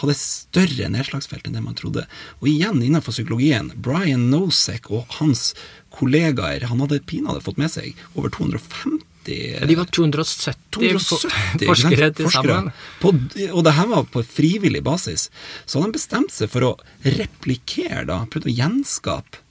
[0.00, 2.06] hadde større nedslagsfelt enn det man trodde.
[2.40, 5.52] Og igjen innenfor psykologien, Brian Nosek og hans
[5.92, 11.68] kollegaer, han hadde pinadø fått med seg over 250 Ja, De var 270, 270 ikke
[11.68, 12.72] forskere til sammen.
[12.98, 13.12] På,
[13.52, 15.28] og det her var på frivillig basis.
[15.62, 16.72] Så hadde de bestemt seg for å
[17.06, 19.44] replikere, da, prøvd å gjenskape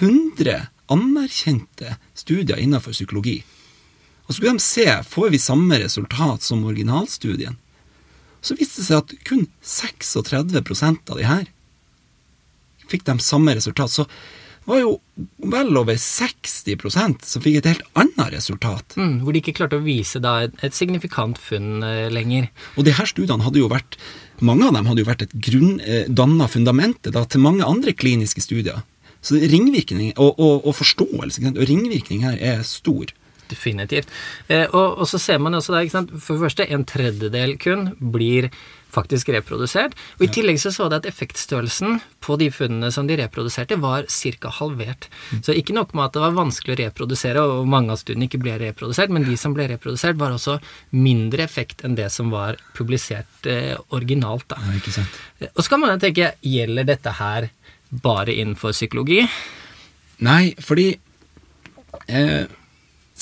[0.00, 3.42] 100 anerkjente studier innenfor psykologi.
[4.26, 7.61] Og så skulle de se får vi samme resultat som originalstudien.
[8.42, 11.50] Så viste det seg at kun 36% av de her
[12.90, 13.92] fikk de samme resultat.
[13.92, 14.06] Så
[14.64, 14.92] var jo
[15.52, 18.96] vel over 60% som fikk et helt annet resultat.
[18.98, 22.50] Mm, hvor de ikke klarte å vise da et, signifikant funn eh, lenger.
[22.76, 23.98] Og de her studiene hadde jo vært
[24.42, 28.80] Mange av dem hadde jo vært et danna fundamentet da, til mange andre kliniske studier.
[29.22, 33.12] Så ringvirkning og, og, og forståelse og ringvirkning her er stor.
[33.52, 34.12] Definitivt.
[34.48, 37.58] Eh, og, og så ser man også der, ikke sant, for det første, en tredjedel
[37.60, 38.48] kun blir
[38.92, 39.94] faktisk reprodusert.
[40.18, 44.04] Og i tillegg så så det at effektstørrelsen på de funnene som de reproduserte, var
[44.12, 44.50] ca.
[44.58, 45.06] halvert.
[45.40, 48.42] Så ikke nok med at det var vanskelig å reprodusere, og mange av studiene ikke
[48.42, 50.58] ble reprodusert, men de som ble reprodusert, var også
[50.92, 54.44] mindre effekt enn det som var publisert eh, originalt.
[54.52, 54.60] da.
[54.60, 55.20] Ja, ikke sant?
[55.40, 57.48] Eh, Og så kan man tenke, gjelder dette her
[58.04, 59.24] bare innenfor psykologi?
[60.22, 60.90] Nei, fordi
[62.08, 62.44] eh,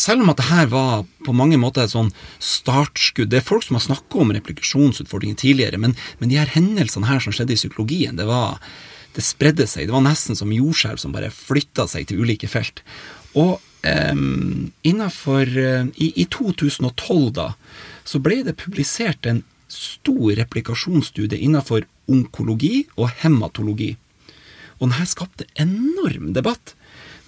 [0.01, 3.67] selv om at det her var på mange måter et sånn startskudd Det er folk
[3.67, 7.61] som har snakka om replikasjonsutfordringer tidligere, men, men de her hendelsene her som skjedde i
[7.61, 8.59] psykologien, det var
[9.17, 9.89] det spredde seg.
[9.89, 12.83] Det var nesten som jordskjelv som bare flytta seg til ulike felt.
[13.39, 17.49] Og um, innenfor, eh, i, I 2012, da,
[18.07, 23.95] så ble det publisert en stor replikasjonsstudie innenfor onkologi og hematologi.
[24.81, 26.75] Og denne skapte enorm debatt.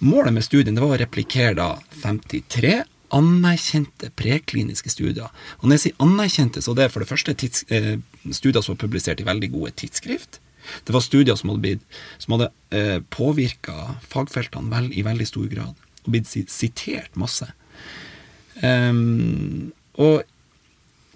[0.03, 1.69] Målet med studien det var å replikere da
[2.03, 2.81] 53
[3.13, 5.29] anerkjente prekliniske studier.
[5.61, 7.95] Og når jeg sier anerkjente, så det er for det første tids, eh,
[8.31, 10.39] studier som var publisert i veldig gode tidsskrift.
[10.87, 15.87] Det var studier som hadde, blitt, hadde eh, påvirka fagfeltene vel, i veldig stor grad,
[16.03, 17.47] og blitt sitert masse.
[18.63, 20.23] Um, og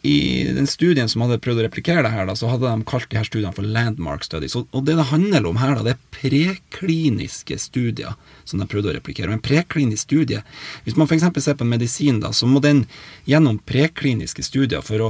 [0.08, 3.10] i den studien som hadde prøvd å replikere det her, da, så hadde de kalt
[3.12, 4.56] de her studiene for landmark studies.
[4.56, 8.16] Og, og det det handler om her, da, det er prekliniske studier
[8.48, 9.28] som de prøvde å replikere.
[9.34, 10.44] Men preklinisk studie
[10.86, 11.26] Hvis man f.eks.
[11.44, 12.86] ser på en medisin, da, så må den
[13.28, 15.10] gjennom prekliniske studier for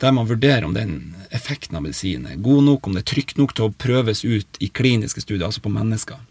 [0.00, 0.94] der man vurderer om den
[1.34, 4.62] effekten av medisinen er god nok, om det er trygt nok til å prøves ut
[4.64, 6.22] i kliniske studier, altså på mennesker.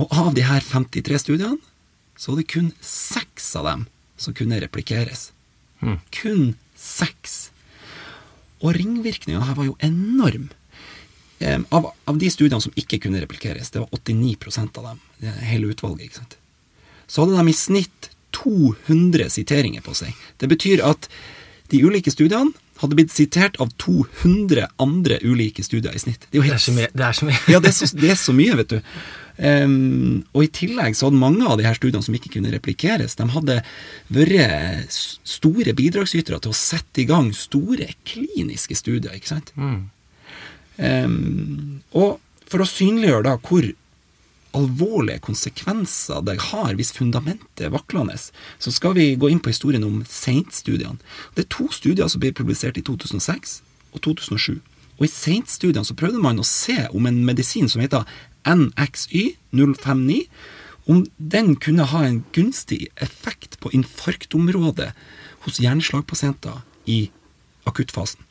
[0.00, 1.60] Og av de her 53 studiene,
[2.18, 3.86] så var det kun seks av dem
[4.20, 5.30] som kunne replikeres.
[6.12, 7.50] Kun seks.
[8.60, 10.50] Og ringvirkningene her var jo enorm.
[11.40, 14.98] Av, av, de studiene som ikke kunne replikeres, det var 89% av dem,
[15.48, 16.36] hele utvalget, ikke sant?
[17.10, 20.14] så hadde de i snitt 200 siteringer på seg.
[20.38, 21.08] Det betyr at
[21.72, 26.28] de ulike studiene hadde blitt sitert av 200 andre ulike studier i snitt.
[26.30, 26.90] Det er, helt, det er så mye.
[26.94, 27.40] Det er så mye.
[27.52, 28.94] ja, det er så, det er så mye, vet du.
[29.40, 33.16] Um, og i tillegg så hadde mange av de her studiene som ikke kunne replikeres,
[33.16, 33.60] de hadde
[34.12, 34.92] vært
[35.24, 39.54] store bidragsytere til å sette i gang store kliniske studier, ikke sant.
[39.56, 39.78] Mm.
[40.80, 42.18] Um, og
[42.50, 43.70] for å synliggjøre da hvor
[44.56, 49.86] alvorlige konsekvenser det har hvis fundamentet er vaklende, så skal vi gå inn på historien
[49.86, 50.98] om Saint-studiene.
[51.36, 53.60] Det er to studier som ble publisert i 2006
[53.94, 54.58] og 2007.
[55.00, 58.04] Og I Saint-studiene så prøvde man å se om en medisin som heter
[58.48, 60.24] NXY059,
[60.90, 64.90] om den kunne ha en gunstig effekt på infarktområdet
[65.44, 67.10] hos hjerneslagpasienter i
[67.68, 68.24] akuttfasen.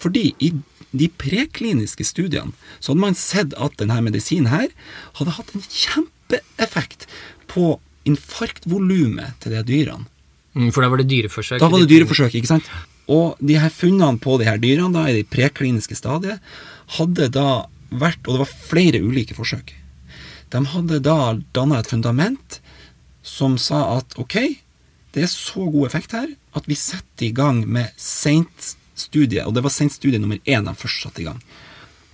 [0.00, 0.52] Fordi i
[0.90, 4.68] de prekliniske studiene så hadde man sett at denne medisinen her
[5.18, 7.06] hadde hatt en kjempeeffekt
[7.50, 7.76] på
[8.08, 10.08] infarktvolumet til de dyrene.
[10.56, 11.60] Mm, for da var det dyreforsøk?
[11.60, 12.68] Da var det dyreforsøk, ikke sant.
[13.08, 16.40] Og de her funnene på de her dyrene da, i det prekliniske stadiet
[16.98, 19.74] hadde da vært Og det var flere ulike forsøk.
[20.52, 22.60] De hadde da danna et fundament
[23.22, 24.36] som sa at ok,
[25.12, 29.54] det er så god effekt her at vi setter i gang med seint studie, og
[29.54, 31.40] det var seint studie nummer én de først satte i gang.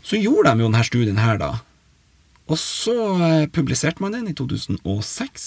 [0.05, 1.53] Så gjorde de jo denne studien her, da.
[2.51, 5.47] Og så eh, publiserte man den i 2006.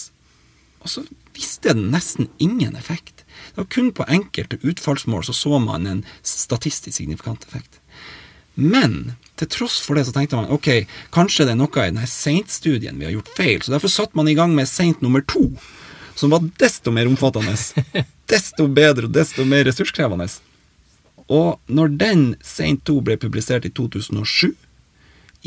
[0.81, 1.03] Og så
[1.35, 3.21] viste den nesten ingen effekt.
[3.53, 7.79] Det var kun på enkelte utfallsmål så så man en statistisk signifikant effekt.
[8.55, 12.10] Men til tross for det så tenkte man ok, kanskje det er noe i denne
[12.10, 13.62] Saint-studien vi har gjort feil.
[13.63, 15.50] Så derfor satte man i gang med Saint nummer to,
[16.17, 17.54] som var desto mer omfattende.
[18.28, 20.26] Desto bedre og desto mer ressurskrevende.
[21.32, 24.50] Og når den Saint 2 ble publisert i 2007,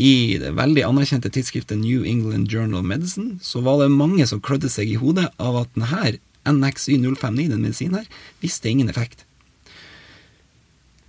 [0.01, 4.41] i det veldig anerkjente tidsskriftet New England Journal of Medicine, så var det mange som
[4.41, 8.07] klødde seg i hodet av at denne NXY059, den medisinen her,
[8.41, 9.27] visste ingen effekt.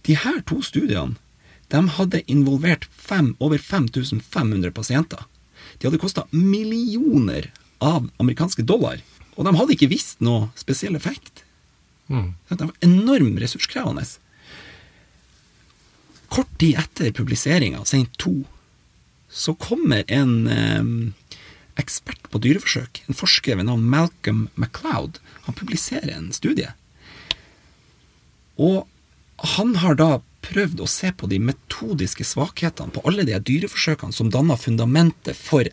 [0.03, 1.15] De her to studiene
[1.71, 5.23] de hadde involvert fem, over 5500 pasienter.
[5.79, 8.99] De hadde kosta millioner av amerikanske dollar,
[9.35, 11.45] og de hadde ikke visst noe spesiell effekt.
[12.11, 12.33] Mm.
[12.49, 14.03] De var enormt ressurskrevende.
[16.31, 18.35] Kort tid etter publiseringa av to, 2
[19.31, 20.83] så kommer en eh,
[21.79, 25.21] ekspert på dyreforsøk, en forsker ved navn Malcolm MacLeod.
[25.47, 26.73] Han publiserer en studie.
[28.59, 28.87] Og
[29.55, 30.09] han har da
[30.51, 35.67] prøvd å se på de metodiske svakhetene på alle de dyreforsøkene som danna fundamentet for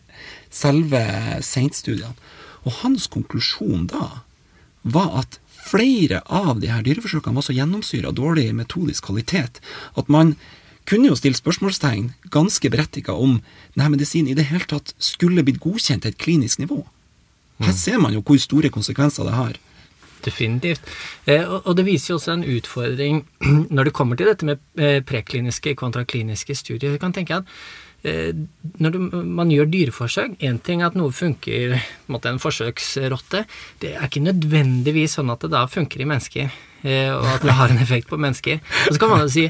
[0.49, 1.03] selve
[1.45, 2.15] Saint-studiene.
[2.67, 4.23] Og hans konklusjon da
[4.81, 5.39] var at
[5.69, 9.59] flere av de her dyreforsøkene var så gjennomsyra dårlig metodisk kvalitet
[9.99, 10.35] at man
[10.89, 13.37] kunne jo stille spørsmålstegn, ganske berettiga, om
[13.75, 16.81] denne medisinen i det hele tatt skulle blitt godkjent til et klinisk nivå.
[17.61, 17.77] Her mm.
[17.77, 19.59] ser man jo hvor store konsekvenser det har.
[20.25, 20.89] Definitivt.
[21.25, 23.21] Eh, og det viser jo også en utfordring
[23.75, 26.95] når det kommer til dette med eh, prekliniske kontra kliniske studier.
[26.95, 27.53] Du kan tenke at
[27.99, 28.31] Eh,
[28.79, 28.95] når
[29.27, 31.73] man gjør dyreforsøk Én ting er at noe funker
[32.07, 33.43] mot en forsøksrotte.
[33.81, 36.53] Det er ikke nødvendigvis sånn at det da funker i mennesker.
[36.83, 38.59] Eh, og at det har en effekt på mennesker.
[38.87, 39.47] Og så kan man jo si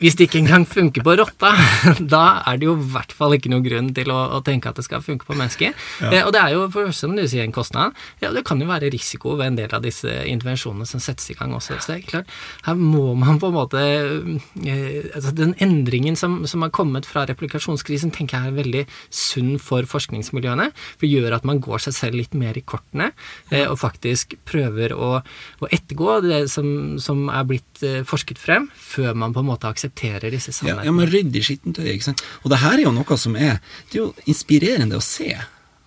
[0.00, 1.52] hvis det ikke engang funker på rotta,
[2.14, 4.78] da er det jo i hvert fall ikke noen grunn til å, å tenke at
[4.78, 5.74] det skal funke på mennesker.
[6.00, 6.10] Ja.
[6.10, 7.96] Eh, og det er jo for som du sier en kostnad.
[8.22, 11.36] Ja, det kan jo være risiko ved en del av disse intervensjonene som settes i
[11.38, 11.76] gang også.
[11.82, 12.32] Så det er klart,
[12.64, 18.12] her må man på en måte altså Den endringen som, som har kommet fra replikasjonskrisen,
[18.14, 20.70] tenker jeg er veldig sunn for forskningsmiljøene.
[20.94, 23.10] For det gjør at man går seg selv litt mer i kortene,
[23.66, 26.68] og faktisk prøver å, å ettergå det som,
[27.02, 30.86] som er blitt uh, forsket frem, før man på en måte aksepterer disse sannhetene.
[30.86, 32.24] Ja, ja, man rydder i skittentøyet, ikke sant.
[32.42, 33.58] Og det her er jo noe som er
[33.90, 35.32] Det er jo inspirerende å se.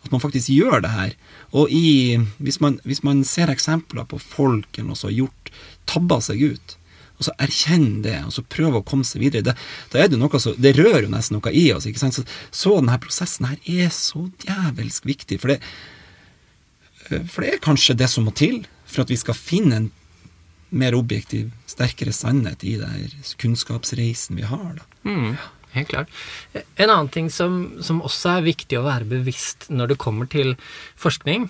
[0.05, 1.15] At man faktisk gjør det her.
[1.57, 5.51] Og i, hvis, man, hvis man ser eksempler på folk eller noe som har gjort
[5.87, 6.77] tabba seg ut,
[7.17, 9.41] og så erkjenn det, og så prøve å komme seg videre.
[9.47, 9.55] Det,
[9.91, 11.87] da er det, noe så, det rører jo nesten noe i oss.
[11.89, 12.19] ikke sant?
[12.19, 15.39] Så, så denne prosessen her er så djevelsk viktig.
[15.41, 15.57] For det,
[17.07, 19.89] for det er kanskje det som må til for at vi skal finne en
[20.69, 24.79] mer objektiv, sterkere sannhet i den kunnskapsreisen vi har.
[24.79, 24.87] Da.
[25.07, 25.37] Mm,
[25.75, 26.11] helt klart.
[26.75, 30.55] En annen ting som, som, også er viktig å være bevisst når det kommer til
[30.99, 31.49] forskning,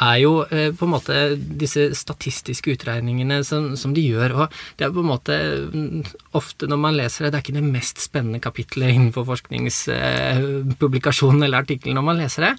[0.00, 4.32] er jo eh, på en måte disse statistiske utregningene som, som, de gjør.
[4.44, 5.34] Og det er på en måte
[5.72, 6.02] mm,
[6.38, 11.46] ofte når man leser det, det er ikke det mest spennende kapitlet innenfor forskningspublikasjonen eh,
[11.48, 12.54] eller artikkelen når man leser det,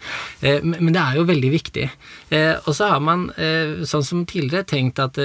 [0.46, 1.88] eh, men det er jo veldig viktig.
[2.34, 3.32] Og så har man,
[3.88, 5.18] sånn som tidligere, tenkt at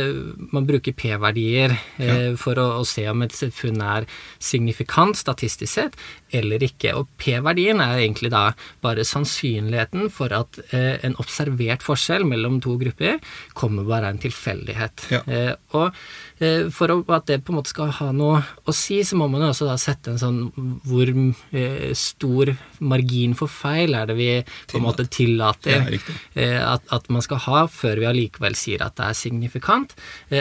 [0.53, 2.37] man bruker P-verdier ja.
[2.41, 4.07] for å, å, se om et funn er
[4.43, 5.95] signifikant statistisk sett
[6.37, 6.95] eller ikke.
[6.99, 8.53] Og P-verdien er egentlig da
[8.85, 13.19] bare sannsynligheten for at en observert forskning forskjell mellom to grupper
[13.59, 15.07] kommer bare av en tilfeldighet.
[15.13, 15.21] Ja.
[15.27, 15.91] Eh, og
[16.39, 19.43] eh, for at det på en måte skal ha noe å si, så må man
[19.43, 20.39] jo også da sette en sånn
[20.87, 24.31] Hvor eh, stor margin for feil er det vi
[24.71, 28.97] på en måte tillater ja, at, at, man skal ha, før vi allikevel sier at
[28.99, 29.95] det er signifikant.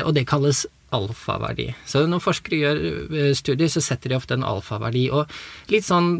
[0.04, 1.70] og det kalles alfaverdi.
[1.88, 5.08] Så når forskere gjør studier, så setter de ofte en alfaverdi.
[5.15, 5.32] Og
[5.74, 6.12] litt sånn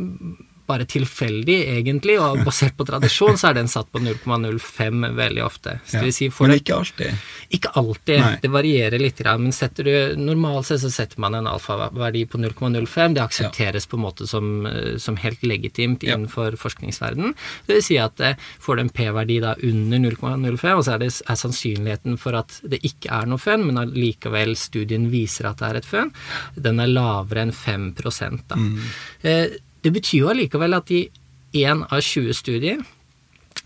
[0.68, 5.78] bare tilfeldig, egentlig, og basert på tradisjon, så er den satt på 0,05 veldig ofte.
[5.94, 7.28] Ja, si men ikke alltid?
[7.56, 8.20] Ikke alltid.
[8.22, 8.34] Nei.
[8.44, 9.22] Det varierer litt.
[9.28, 13.16] Men setter du normalt sett så setter man en alfaverdi på 0,05.
[13.16, 13.92] Det aksepteres ja.
[13.92, 14.68] på en måte som,
[15.02, 16.62] som helt legitimt innenfor ja.
[16.62, 17.34] forskningsverden.
[17.68, 21.04] Det vil si at eh, får du en P-verdi da under 0,05, og så er,
[21.04, 25.62] det, er sannsynligheten for at det ikke er noe funn, men allikevel studien viser at
[25.62, 26.14] det er et funn,
[26.56, 28.58] den er lavere enn 5 da.
[28.58, 28.84] Mm.
[29.22, 31.08] Eh, det betyr jo allikevel at i
[31.56, 32.82] én av 20 studier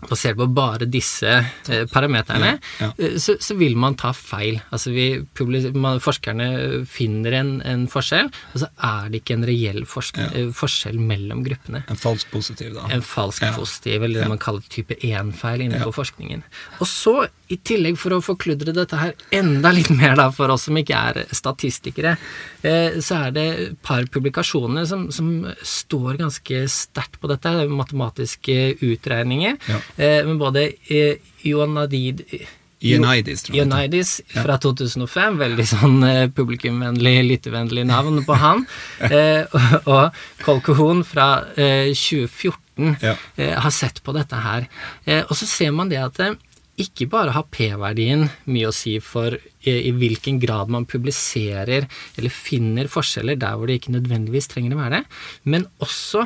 [0.08, 2.90] basert på bare disse eh, parameterne, ja, ja.
[2.98, 4.58] Eh, så, så, vil man ta feil.
[4.74, 5.06] Altså vi,
[5.74, 6.48] man, forskerne
[6.90, 10.28] finner en, en, forskjell, og så er det ikke en reell ja.
[10.28, 11.84] Eh, forskjell mellom gruppene.
[11.92, 12.88] En falsk positiv, da.
[12.94, 16.42] En falsk positiv, eller det man kaller type 1-feil innenfor forskningen.
[16.80, 17.16] Og så,
[17.52, 20.98] i tillegg for å forkludre dette her enda litt mer da, for oss som ikke
[20.98, 22.16] er statistikere,
[22.66, 25.30] eh, så er det et par publikasjoner som, som
[25.66, 29.58] står ganske sterkt på dette, matematiske utregninger.
[29.68, 29.81] Ja.
[29.96, 32.24] Eh, men både eh, Ionadid
[32.82, 33.62] Ioannidis, tror jeg.
[33.62, 35.38] Ioannidis fra 2005.
[35.42, 38.64] Veldig sånn eh, publikumvennlig, lyttevennlig navn på han.
[39.08, 43.16] eh, og, og Kolkohon fra eh, 2014 ja.
[43.36, 44.66] eh, har sett på dette her.
[45.04, 46.34] Eh, og så ser man det at eh,
[46.82, 51.84] ikke bare har P-verdien mye å si for i, i, hvilken grad man publiserer
[52.16, 55.18] eller finner forskjeller der hvor det ikke nødvendigvis trenger å være det,
[55.52, 56.24] men også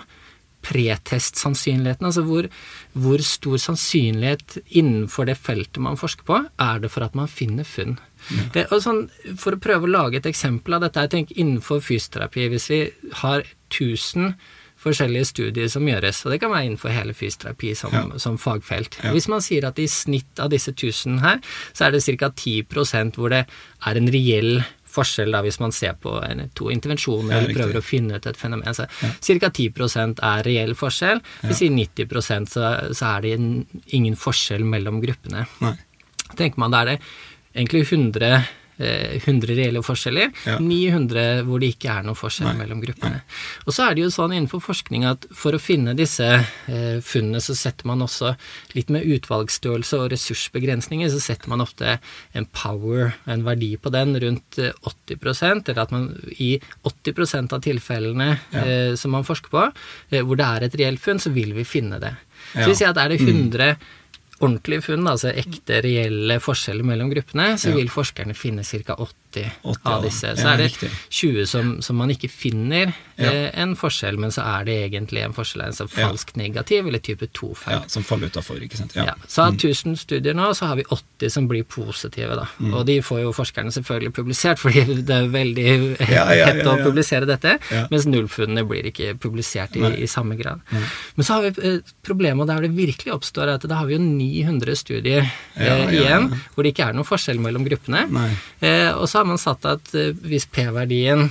[0.67, 2.49] pretestsannsynligheten, altså hvor,
[2.93, 7.67] hvor, stor sannsynlighet innenfor det feltet man forsker på, er det for at man finner
[7.67, 7.97] funn.
[8.33, 8.65] Ja.
[8.75, 9.05] og sånn,
[9.39, 12.81] for å prøve å lage et eksempel av dette, jeg tenker innenfor fysioterapi, hvis vi
[13.23, 14.35] har 1000
[14.81, 18.05] forskjellige studier som gjøres, og det kan være innenfor hele fysioterapi som, ja.
[18.23, 18.99] som fagfelt.
[19.03, 19.13] Ja.
[19.15, 21.41] Hvis man sier at i snitt av disse 1000 her,
[21.73, 22.31] så er det ca.
[22.31, 24.61] 10% hvor det er en reell
[24.97, 28.29] forskjell da hvis man ser på en, to intervensjoner ja, eller prøver å finne ut
[28.29, 28.77] et fenomen.
[28.77, 28.89] Så.
[29.21, 29.51] Ca.
[29.51, 31.23] 10 er reell forskjell.
[31.45, 31.57] Ja.
[31.77, 33.51] 90% så, så er det en,
[33.97, 35.47] ingen forskjell mellom gruppene.
[35.65, 35.75] Nei.
[36.37, 37.01] Tenker man da er det
[37.57, 38.41] egentlig 100
[38.79, 40.59] 100 eh, reelle forskjeller, ja.
[40.61, 42.59] 900 hvor det ikke er noen forskjell Nei.
[42.61, 43.23] mellom gruppene.
[43.23, 43.39] Nei.
[43.65, 47.41] Og så er det jo sånn innenfor forskning at for å finne disse eh, funnene,
[47.41, 48.35] så setter man også
[48.77, 51.97] litt med utvalgsstørrelse og ressursbegrensninger, så setter man ofte
[52.37, 57.61] en power, en verdi på den, rundt 80 eh, eller at man i 80 av
[57.65, 58.65] tilfellene ja.
[58.65, 59.69] eh, som man forsker på,
[60.21, 62.13] hvor det er et reelt funn, så vil vi finne det.
[62.53, 64.05] Så vi sier at er det 100 mm
[64.41, 68.97] ordentlige funn, altså ekte, reelle forskjeller mellom gruppene, så vil forskerne finne ca.
[69.41, 70.33] 80, 80, av disse.
[70.39, 70.91] Så er det riktig.
[71.21, 73.31] 20 som, som, man ikke finner ja.
[73.31, 77.03] eh, en forskjell, men så er det egentlig en forskjell, en sånn falsk negativ eller
[77.05, 77.79] type 2-feil.
[77.79, 78.97] Ja, som faller utafor, ikke sant.
[78.99, 79.17] Ja.
[79.27, 79.99] Så av 1000 mm.
[80.05, 82.47] studier nå, så har vi 80 som blir positive, da.
[82.61, 82.75] Mm.
[82.75, 85.67] Og de får jo forskerne selvfølgelig publisert, fordi det er veldig
[86.13, 87.57] hett å publisere dette,
[87.93, 90.61] mens nullfunnene blir ikke publisert i, i samme grad.
[90.71, 90.87] Mm.
[91.17, 91.55] Men så har vi
[92.07, 95.93] problemet problem, og der det virkelig oppstår, at da har vi jo 900 studier eh,
[95.93, 98.07] igjen, hvor det ikke er noen forskjell mellom gruppene.
[98.61, 101.31] Eh, og så har man satt at eh, hvis P-verdien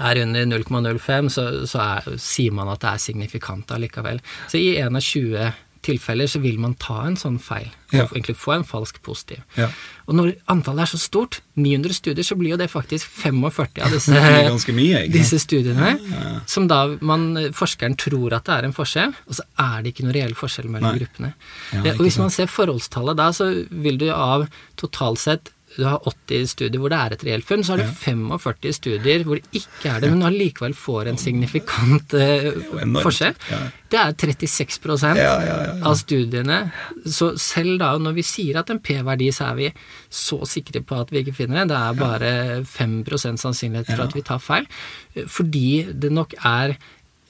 [0.00, 4.22] er under 0,05, så, så er, sier man at det er signifikant allikevel.
[4.48, 8.04] Så i en av 20 tilfeller så vil man ta en sånn feil, ja.
[8.04, 9.40] og egentlig få en falsk positiv.
[9.58, 9.66] Ja.
[10.06, 13.96] Og når antallet er så stort, 900 studier, så blir jo det faktisk 45 av
[13.96, 19.16] disse, mye, disse studiene, ja, som da man, forskeren tror at det er en forskjell,
[19.26, 21.02] og så er det ikke noe reell forskjell mellom Nei.
[21.02, 21.32] gruppene.
[21.96, 24.46] og hvis man ser forholdstallet da, så vil du av
[24.78, 27.92] totalt sett du har 80 studier hvor det er et reelt funn, så har du
[28.02, 32.48] 45 studier hvor det ikke er det, men allikevel får en signifikant uh,
[33.00, 33.38] forskjell.
[33.92, 35.20] Det er 36%
[35.88, 36.58] av studiene.
[37.04, 39.70] Så selv da når vi sier at en P-verdi, så er vi
[40.12, 41.72] så sikre på at vi ikke finner det.
[41.72, 42.32] Det er bare
[42.68, 44.68] 5% sannsynlighet for at vi tar feil.
[45.28, 46.76] Fordi det nok er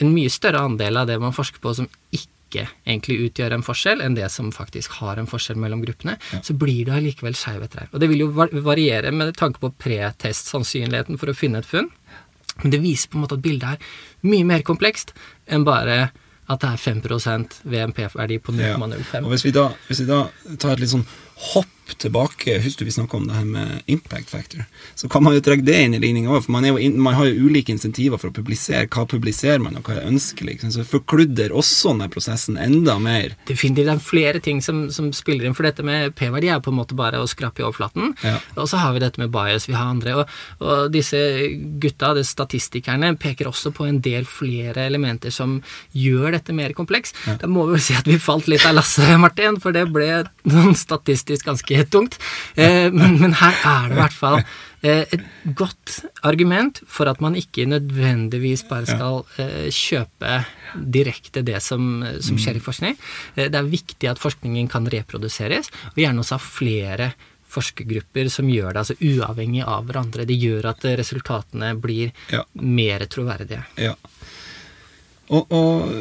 [0.03, 3.65] en mye større andel av det man forsker på som ikke ikke egentlig utgjør en
[3.67, 7.85] forskjell, enn det som faktisk har en forskjell mellom gruppene, så blir det allikevel skjevheter
[7.85, 7.93] her.
[7.93, 8.31] Og det vil jo
[8.63, 11.89] variere med tanke på pretest-sannsynligheten for å finne et funn,
[12.63, 15.15] men det viser på en måte at bildet er mye mer komplekst
[15.49, 16.11] enn bare
[16.53, 18.61] at det er 5% VMP-verdi på 0,05.
[18.61, 19.23] Ja.
[19.23, 20.25] Og hvis vi, da, hvis vi da
[20.61, 21.07] tar et litt sånn
[21.53, 24.65] hopp tilbake Husker du vi snakka om det her med impact factor?
[24.95, 27.29] Så kan man jo trekke det inn i ligninga òg, for man, in, man, har
[27.29, 28.89] jo ulike insentiver for å publisere.
[28.93, 30.59] Hva publiserer man, og hva er ønskelig?
[30.63, 33.37] Så forkludder også denne prosessen enda mer.
[33.49, 33.87] Definitivt.
[33.87, 36.79] Det er flere ting som, som spiller inn, for dette med P-verdi er på en
[36.79, 38.15] måte bare å skrape i overflaten.
[38.25, 38.39] Ja.
[38.57, 40.17] Og så har vi dette med bias, vi har andre.
[40.23, 41.19] Og, og disse
[41.83, 45.59] gutta, de statistikerne, peker også på en del flere elementer som
[45.97, 47.15] gjør dette mer kompleks.
[47.27, 47.39] Ja.
[47.43, 50.25] Da må vi vel si at vi falt litt av lasset, Martin, for det ble
[50.49, 52.19] noen statistisk faktisk ganske tungt.
[52.57, 54.39] Eh, men, men, her er det i hvert fall
[54.83, 55.25] eh, et
[55.59, 60.43] godt argument for at man ikke nødvendigvis bare skal eh, kjøpe
[60.75, 62.97] direkte det som, som skjer i forskning.
[63.37, 67.13] Det er viktig at forskningen kan reproduseres, og gjerne også ha flere
[67.53, 70.25] forskergrupper som gjør det altså uavhengig av hverandre.
[70.25, 72.41] Det gjør at resultatene blir ja.
[72.65, 73.61] mer troverdige.
[73.77, 73.93] Ja.
[75.33, 75.93] Og, og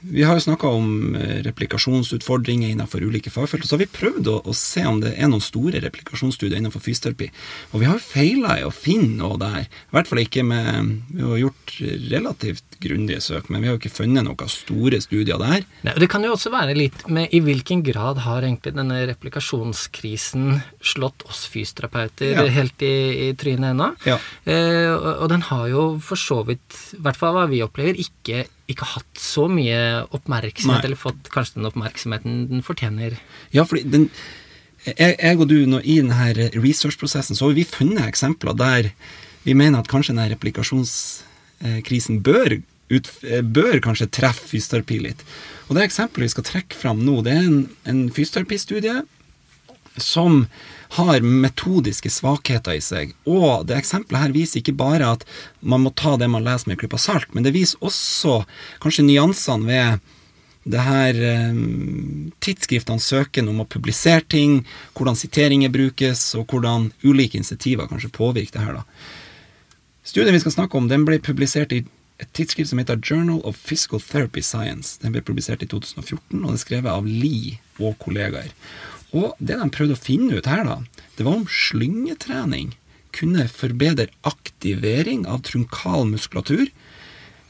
[0.00, 3.64] vi har jo snakka om eh, replikasjonsutfordringer innenfor ulike fagfelt.
[3.64, 6.82] og Så har vi prøvd å, å, se om det er noen store replikasjonsstudier innenfor
[6.84, 7.28] fysioterapi.
[7.74, 9.68] Og vi har feila i å finne noe der.
[9.68, 10.68] I hvert fall ikke med
[11.10, 11.74] Vi har gjort
[12.10, 15.66] relativt grundige søk, men vi har jo ikke funnet noen store studier der.
[15.84, 19.02] Nei, og det kan jo også være litt med i hvilken grad har egentlig denne
[19.10, 22.46] replikasjonskrisen slått oss fysioterapeuter ja.
[22.54, 22.94] helt i,
[23.26, 23.90] i trynet ennå?
[24.08, 24.16] Ja.
[24.48, 28.00] Eh, og, og den har jo for så vidt, i hvert fall hva vi opplever,
[28.00, 30.88] ikke ikke hatt så mye oppmerksomhet, Nei.
[30.88, 33.16] eller fått kanskje den oppmerksomheten den fortjener.
[33.54, 34.08] Ja, fordi den,
[34.86, 38.92] jeg, jeg, og du, nå, i denne researchprosessen, så har vi funnet eksempler der
[39.44, 42.58] vi mener at kanskje denne replikasjonskrisen bør,
[42.92, 43.08] ut,
[43.54, 45.24] bør kanskje treffe fysioterapi litt.
[45.68, 49.00] Og det eksempelet vi skal trekke fram nå, det er en, en fysioterapistudie
[50.00, 50.44] som
[50.96, 53.12] har metodiske svakheter i seg.
[53.30, 55.26] Og det eksempelet her viser ikke bare at
[55.60, 58.40] man må ta det man leser med en klype salt, men det viser også
[58.82, 60.16] kanskje nyansene ved
[60.70, 61.16] det her
[61.50, 64.60] um, tidsskriftene søker om å publisere ting,
[64.98, 68.82] hvordan siteringer brukes, og hvordan ulike initiativer kanskje påvirker det her.
[68.82, 68.84] da.
[70.04, 71.84] Studien vi skal snakke om, den ble publisert i
[72.20, 74.98] et tidsskrift som heter Journal of Physical Therapy Science.
[75.00, 78.52] Den ble publisert i 2014, og det er skrevet av Lee og kollegaer.
[79.16, 80.78] Og det de prøvde å finne ut her, da,
[81.16, 82.74] det var om slyngetrening
[83.16, 86.68] kunne forbedre aktivering av trunkal muskulatur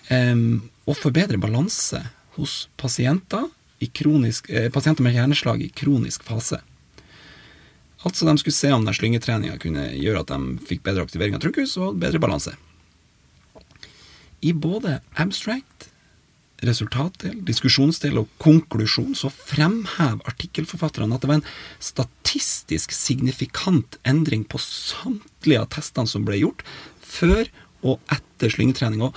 [0.08, 2.00] um, og forbedre balanse
[2.38, 3.50] hos pasienter,
[3.96, 6.58] kronisk, eh, pasienter med hjerneslag i kronisk fase.
[8.04, 11.42] Altså de skulle se om den slyngetreninga kunne gjøre at de fikk bedre aktivering av
[11.44, 12.54] trunkus og bedre balanse.
[14.40, 15.89] I både abstract
[16.66, 21.48] resultatdel, diskusjonsdel og konklusjon, så fremhever artikkelforfatterne at det var en
[21.82, 26.64] statistisk signifikant endring på samtlige av testene som ble gjort,
[27.00, 27.48] før
[27.80, 29.02] og etter slyngetrening.
[29.08, 29.16] Og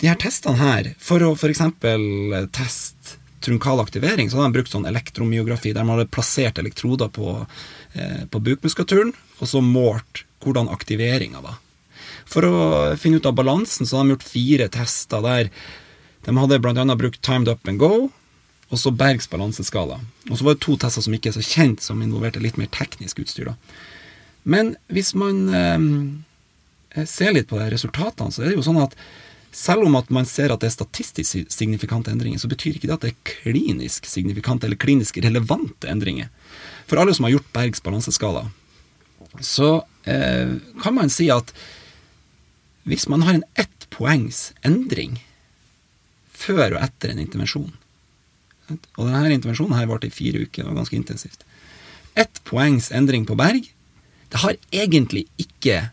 [0.00, 1.64] de her testene her, for å f.eks.
[2.56, 7.38] teste trunkal aktivering, så hadde de brukt sånn elektromyografi, der man hadde plassert elektroder på,
[7.96, 11.56] eh, på bukmuskulaturen, og så målt hvordan aktiveringa var.
[12.28, 12.56] For å
[13.00, 15.50] finne ut av balansen, så hadde de gjort fire tester der
[16.26, 16.96] de hadde bl.a.
[16.96, 18.10] brukt Timed Up and Go
[18.70, 19.98] og så Bergs balanseskala.
[20.30, 22.70] Og så var det to tester som ikke er så kjent, som involverte litt mer
[22.70, 23.50] teknisk utstyr.
[23.50, 23.56] da.
[24.42, 28.94] Men hvis man eh, ser litt på de resultatene, så er det jo sånn at
[29.50, 32.94] selv om at man ser at det er statistisk signifikante endringer, så betyr ikke det
[32.94, 36.30] at det er klinisk signifikante eller klinisk relevante endringer.
[36.86, 38.46] For alle som har gjort Bergs balanseskala,
[39.42, 41.50] så eh, kan man si at
[42.86, 45.18] hvis man har en ett poengs endring
[46.40, 47.70] før og etter en intervensjon.
[48.70, 51.46] Og denne intervensjonen her varte i fire uker, det var ganske intensivt.
[52.18, 53.64] Ett poengs endring på berg,
[54.30, 55.88] det har egentlig ikke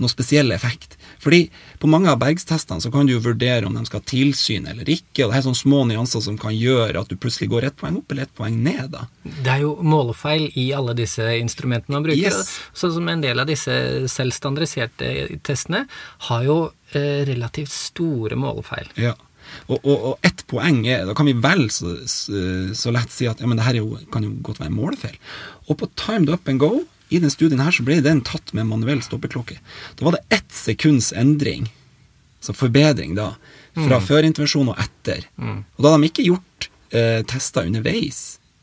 [0.00, 0.96] noe spesiell effekt.
[1.20, 1.42] Fordi
[1.78, 4.88] på mange av bergstestene så kan du jo vurdere om de skal ha tilsyn eller
[4.88, 7.76] ikke, og det er sånne små nyanser som kan gjøre at du plutselig går ett
[7.80, 8.94] poeng opp eller ett poeng ned.
[8.94, 9.04] da.
[9.28, 12.32] Det er jo målefeil i alle disse instrumentene man bruker.
[12.32, 12.54] Yes.
[12.72, 13.74] Sånn som en del av disse
[14.08, 15.84] selvstandardiserte testene
[16.30, 16.60] har jo
[16.94, 18.88] eh, relativt store målefeil.
[18.96, 19.18] Ja.
[19.68, 23.42] Og, og, og ett poeng er Da kan vi vel så, så, lett si at
[23.42, 25.18] ja, men det her jo, kan jo godt være målefeil.
[25.68, 28.68] Og på timed up and go, i den studien her, så ble den tatt med
[28.68, 29.58] manuell stoppeklokke.
[29.98, 31.66] Da var det ett sekunds endring,
[32.38, 33.32] altså forbedring, da,
[33.74, 34.06] fra mm.
[34.06, 35.26] før intervensjon og etter.
[35.40, 35.64] Mm.
[35.76, 38.20] Og da hadde de ikke gjort eh, tester underveis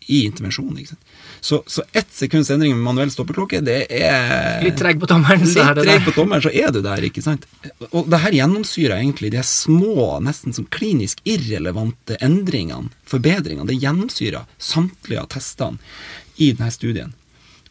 [0.08, 0.80] i intervensjonen.
[0.80, 1.07] ikke sant?
[1.48, 5.62] Så, så ett sekunds endring med manuell stoppeklokke, det er Litt treg på tommelen, så
[5.64, 6.06] er Litt det treg det.
[6.10, 7.46] på tommelen, så er du der, ikke sant.
[7.94, 13.70] Og det her gjennomsyrer egentlig de små, nesten som klinisk irrelevante endringene, forbedringene.
[13.70, 15.80] Det gjennomsyrer samtlige av testene
[16.36, 17.16] i denne studien.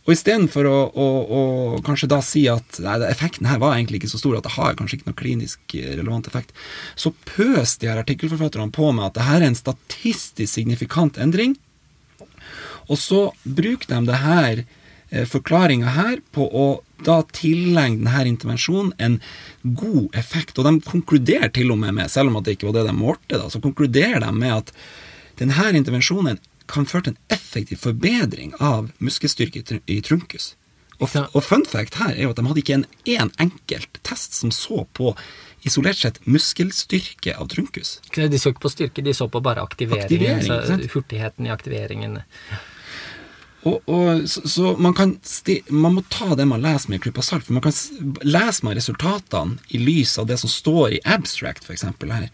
[0.06, 1.06] Og istedenfor å, å,
[1.36, 1.42] å
[1.84, 4.76] kanskje da si at nei, effekten her var egentlig ikke så stor, at det har
[4.78, 6.56] kanskje ikke noe klinisk eh, relevant effekt,
[6.96, 11.58] så pøs de her artikkelforfatterne på med at det her er en statistisk signifikant endring,
[12.86, 16.66] og så bruker de det her eh, forklaringa her på å
[17.04, 19.18] da tillegge denne intervensjonen en
[19.62, 20.58] god effekt.
[20.58, 23.38] Og de konkluderer til og med med, selv om det ikke var det de målte,
[23.38, 24.72] da, så konkluderer de med at
[25.40, 30.54] denne intervensjonen kan føre til en effektiv forbedring av muskelstyrke i trunkus.
[30.96, 34.38] Og, og fun fact her er jo at de hadde ikke en én enkelt test
[34.38, 35.12] som så på
[35.66, 37.98] isolert sett muskelstyrke av trunkus.
[38.14, 40.06] De så ikke på styrke, de så på bare aktiveringen.
[40.06, 42.18] Aktivering, altså hurtigheten i aktiveringen.
[43.66, 45.16] Og, og, så, så man, kan
[45.68, 47.48] man må ta det man leser med en klype salt.
[47.48, 47.74] For man kan
[48.22, 51.82] lese man resultatene i lys av det som står i abstract, f.eks.
[51.82, 52.28] her,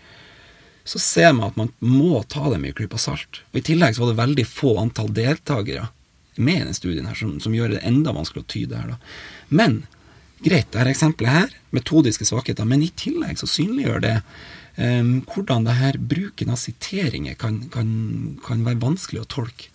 [0.84, 3.40] så ser man at man må ta det med en klype salt.
[3.52, 5.88] Og I tillegg så var det veldig få antall deltakere
[6.36, 8.94] med i denne studien her, som, som gjør det enda vanskelig å tyde her.
[8.94, 9.00] da.
[9.48, 9.82] Men
[10.44, 14.14] greit, det her eksempelet her, metodiske svakheter, men i tillegg så synliggjør det
[14.76, 17.92] um, hvordan det her bruken av siteringer kan, kan,
[18.44, 19.71] kan være vanskelig å tolke.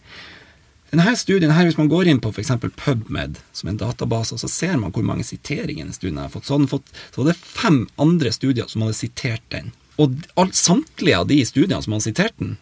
[0.92, 2.54] Denne studien her, Hvis man går inn på f.eks.
[2.80, 6.48] PubMed, som er en database, så ser man hvor mange siteringer denne studien har fått.
[6.48, 9.74] Så, hadde den fått, så var det fem andre studier som hadde sitert den.
[9.98, 12.56] Og alt, samtlige av de studiene som hadde sitert den,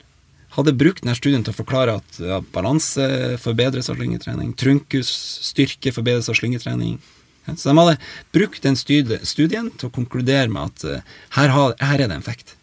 [0.56, 3.06] hadde brukt denne studien til å forklare at ja, balanse
[3.44, 5.12] forbedres av slyngetrening, trunkus
[5.52, 6.98] styrke forbedres av slyngetrening.
[7.46, 7.98] Så de hadde
[8.34, 12.24] brukt den studien til å konkludere med at eh, her, har, her er det en
[12.24, 12.56] effekt.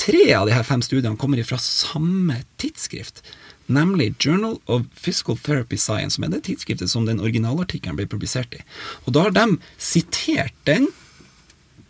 [0.00, 3.22] Tre av de her fem studiene kommer fra samme tidsskrift,
[3.66, 8.54] nemlig Journal of Physical Therapy Science, som er det tidsskriftet som den originalartikkelen ble publisert
[8.56, 8.62] i.
[9.06, 10.88] Og da har de sitert den,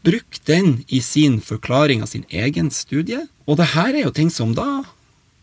[0.04, 4.30] brukt den i sin forklaring av sin egen studie, og det her er jo ting
[4.32, 4.84] som da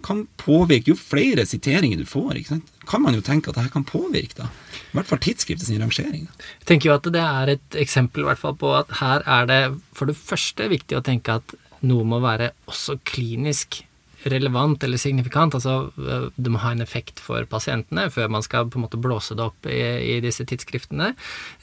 [0.01, 2.69] kan påvirke Jo flere siteringer du får, ikke sant?
[2.89, 4.47] kan man jo tenke at det her kan påvirke da.
[4.91, 6.25] I hvert fall tidsskriftet sin rangering.
[6.59, 9.61] Jeg tenker jo at det er et eksempel hvert fall på at her er det
[9.95, 11.55] for det første viktig å tenke at
[11.85, 13.83] noe må være også klinisk
[14.29, 15.55] relevant eller signifikant.
[15.57, 18.99] Altså øh, det må ha en effekt for pasientene før man skal på en måte
[19.01, 19.81] blåse det opp i,
[20.15, 21.13] i disse tidsskriftene.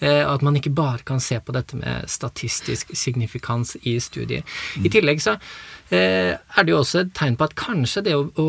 [0.00, 4.46] Eh, at man ikke bare kan se på dette med statistisk signifikans i studier.
[4.82, 8.26] I tillegg så eh, er det jo også et tegn på at kanskje det å,
[8.36, 8.46] å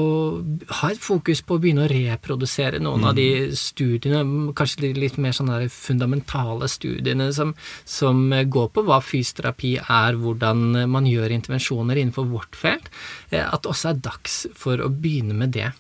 [0.82, 5.18] ha et fokus på å begynne å reprodusere noen av de studiene, kanskje de litt
[5.22, 7.54] mer sånn fundamentale studiene som,
[7.88, 12.90] som går på hva fysioterapi er, hvordan man gjør intervensjoner innenfor vårt felt,
[13.30, 15.72] eh, at det også er dags for å begynne med det.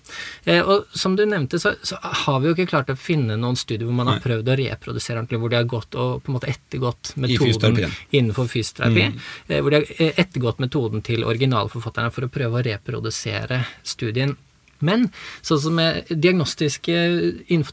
[0.45, 3.57] Eh, Og som du nevnte, så, så har vi jo ikke klart å finne noen
[3.60, 4.26] studier hvor man har Nei.
[4.26, 7.91] prøvd å reprodusere ordentlig, hvor de har gått og på en måte ettergått metoden fysioterapi.
[8.20, 9.05] innenfor fysioterapi,
[9.49, 14.35] eh, hvor de har eh, ettergått metoden til originalforfatterne for å prøve å reprodusere studien.
[14.82, 15.09] Men
[15.45, 16.95] sånn som med diagnostiske,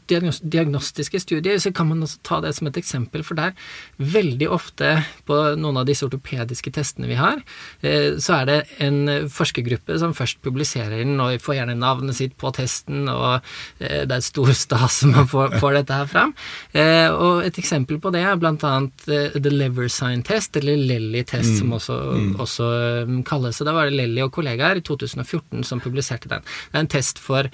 [0.07, 3.53] diagnos- diagnostiske studier, så kan man også ta det som et eksempel, for der
[3.99, 7.41] veldig ofte på noen av disse ortopediske testene vi har,
[7.81, 12.37] eh, så er det en forskergruppe som først publiserer den, og får gjerne navnet sitt
[12.37, 13.41] på testen, og
[13.79, 16.33] eh, det er et stor stas man får, får dette her fram.
[16.73, 21.57] Eh, Og et eksempel på det er blant annet The Lever Sign Test, eller Lelly-test,
[21.59, 21.95] som også,
[22.37, 22.67] også
[23.07, 23.57] um, kalles.
[23.57, 26.41] Så da var det Lelly og kollegaer i 2014 som publiserte den.
[26.43, 27.47] Det er en test for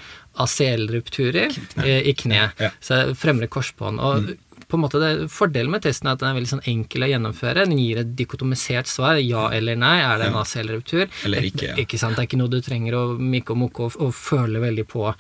[0.64, 1.52] ACL-rupturer
[1.84, 2.70] eh, i kne, Ja.
[2.82, 4.00] så fremre korsbånd.
[4.00, 4.34] Og
[4.70, 7.10] på en måte det, Fordelen med testen er at den er veldig sånn enkel å
[7.12, 7.66] gjennomføre.
[7.68, 9.98] Den gir et dikotomisert svar, ja eller nei.
[10.02, 10.38] Er det en.
[10.42, 11.10] ACL-ruptur?
[11.28, 11.76] Eller ikke, ja.
[11.84, 14.64] Ikke sant, Det er ikke noe du trenger å mikke og mukke og, og føle
[14.64, 15.12] veldig på.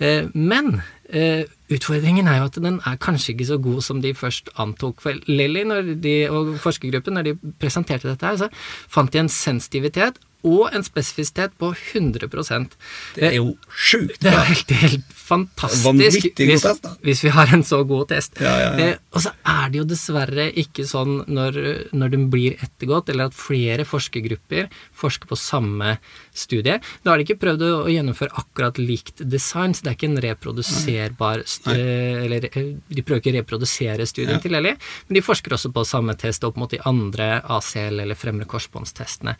[0.00, 0.78] Eh, men
[1.10, 5.00] eh, utfordringen er jo at den er kanskje ikke så god som de først antok.
[5.04, 5.64] For Lilly
[6.28, 8.50] og forskergruppen, når de presenterte dette her, så
[8.88, 12.74] fant de en sensitivitet og en spesifisitet på 100%
[13.16, 15.86] Det er jo sjukt det er helt, helt fantastisk
[16.36, 16.66] hvis,
[17.00, 18.36] hvis vi har en så god test.
[18.44, 18.88] Ja, ja, ja.
[18.92, 21.56] Eh, og så er det jo dessverre ikke sånn når,
[21.96, 25.94] når den blir ettergått, eller at flere forskergrupper forsker på samme
[26.36, 26.76] studie.
[27.00, 30.10] Da har de ikke prøvd å, å gjennomføre akkurat likt design, så det er ikke
[30.12, 34.40] en reproduserbar st- eller eh, de prøver ikke å reprodusere studien Ja.
[34.42, 34.72] til Eli,
[35.08, 39.36] men de forsker også på samme test opp mot de andre ACL- eller fremre korsbåndstestene.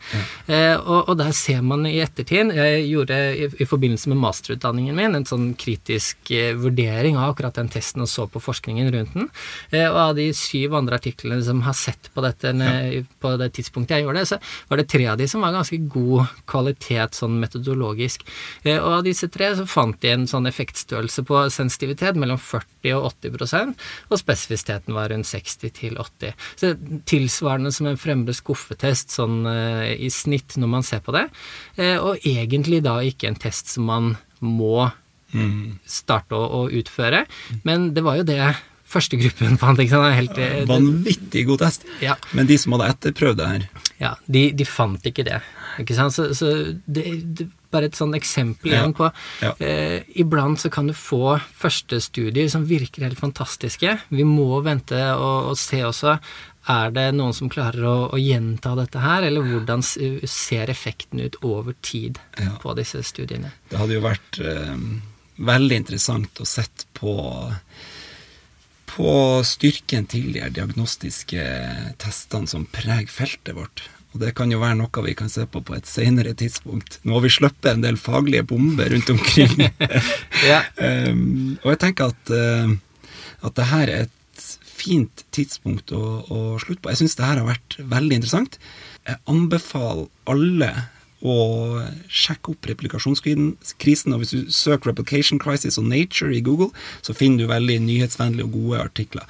[0.47, 4.95] Eh, og, og der ser man i ettertid Jeg gjorde i, i forbindelse med masterutdanningen
[4.95, 9.13] min en sånn kritisk eh, vurdering av akkurat den testen og så på forskningen rundt
[9.15, 9.29] den.
[9.71, 13.01] Eh, og av de syv andre artiklene som har sett på dette ja.
[13.19, 14.37] på det tidspunktet jeg gjorde det, så
[14.69, 18.21] var det tre av de som var ganske god kvalitet sånn metodologisk.
[18.63, 22.93] Eh, og av disse tre så fant de en sånn effektstørrelse på sensitivitet mellom 40
[22.99, 23.73] og 80%
[24.11, 26.35] og spesifisiteten var rundt 60 til 80.
[26.61, 26.75] Så
[27.09, 31.25] tilsvarende som en fremre skuffetest sånn eh, i snitt når man ser på det,
[31.81, 34.13] eh, og egentlig da ikke en test som man
[34.45, 34.91] må
[35.89, 37.25] starte å, å utføre,
[37.67, 38.37] men det var jo det
[38.87, 40.15] første gruppen fant, ikke sant?
[40.15, 41.83] Helt, eh, Vanvittig god test.
[41.99, 42.15] ja.
[42.37, 43.67] Men de som hadde etterprøvd det her
[43.99, 45.41] Ja, de, de fant ikke det.
[45.81, 46.15] Ikke sant?
[46.15, 46.51] Så, så
[46.85, 47.03] det,
[47.35, 49.11] det bare et sånn eksempel igjen på
[49.43, 49.51] ja.
[49.59, 53.97] eh, Iblant så kan du få førstestudier som virker helt fantastiske.
[54.09, 56.17] Vi må vente og, og se også
[56.71, 61.37] er det noen som klarer å, å gjenta dette her, eller hvordan ser effekten ut
[61.45, 62.55] over tid Ja.
[62.63, 63.51] på disse studiene?
[63.69, 64.73] Det hadde jo vært eh,
[65.45, 67.13] veldig interessant å sett på
[68.95, 69.11] på
[69.43, 71.41] styrken til de diagnostiske
[71.99, 73.81] testene som preger feltet vårt.
[74.15, 77.01] Og det kan jo være noe vi kan se på på et senere tidspunkt.
[77.03, 79.57] Nå har vi sluppet en del faglige bomber rundt omkring.
[80.45, 80.61] Ja.
[80.77, 82.73] um, og jeg tenker at, uh,
[83.47, 86.91] at det her er et fint tidspunkt å, å slutte på.
[86.91, 88.59] Jeg syns det her har vært veldig interessant.
[89.07, 90.71] Jeg anbefaler alle
[91.25, 91.35] å
[92.11, 94.13] sjekke opp replikasjonskrisen.
[94.13, 96.69] Og hvis du søker 'Replication Crisis' og 'Nature' i Google,
[97.01, 99.25] så finner du veldig nyhetsvennlige og gode artikler.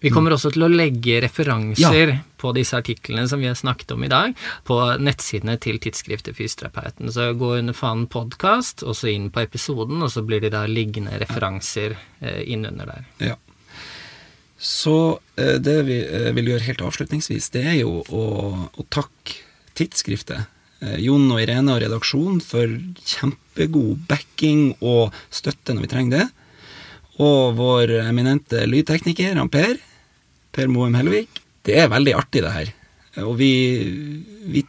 [0.00, 2.18] Vi kommer også til å legge referanser Ja.
[2.38, 4.34] på disse artiklene som vi har snakket om i dag,
[4.64, 7.10] på nettsidene til tidsskriftet Fysioterapeuten.
[7.10, 10.66] Så gå under fanen podkast, og så inn på episoden, og så blir det da
[10.70, 13.04] liggende referanser eh, innunder der.
[13.18, 13.34] Ja.
[14.58, 18.24] Så eh, det vi eh, vil gjøre helt avslutningsvis, det er jo å,
[18.78, 19.42] å takke
[19.78, 20.46] tidsskriftet.
[20.80, 22.70] eh, Jon og Irene og redaksjonen for
[23.02, 26.28] kjempegod backing og støtte når vi trenger det.
[27.18, 29.48] Og vår eminente lydtekniker, han
[30.58, 31.38] Per, Moem Hellevik.
[31.62, 32.74] Det er veldig artig, det her.
[33.24, 33.52] Og vi,
[34.50, 34.64] vi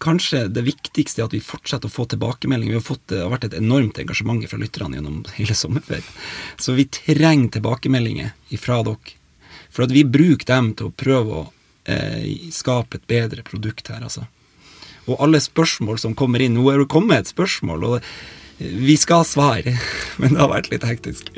[0.00, 2.72] Kanskje det viktigste er at vi fortsetter å få tilbakemeldinger.
[2.72, 6.06] Vi har fått, det har vært et enormt engasjement fra lytterne gjennom hele sommerferien.
[6.56, 9.18] Så vi trenger tilbakemeldinger ifra dere.
[9.74, 11.44] For at vi bruker dem til å prøve å
[11.90, 14.24] eh, skape et bedre produkt her, altså.
[15.04, 18.06] Og alle spørsmål som kommer inn Nå er det kommet et spørsmål, og
[18.58, 19.76] vi skal svare.
[20.22, 21.34] Men det har vært litt hektisk.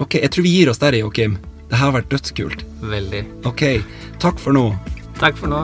[0.00, 1.36] Ok, jeg tror vi gir oss der, Joakim.
[1.72, 2.66] Det her har vært dødskult.
[2.84, 3.22] Veldig.
[3.48, 3.62] Ok,
[4.20, 4.66] takk for nå.
[5.16, 5.62] Takk for nå.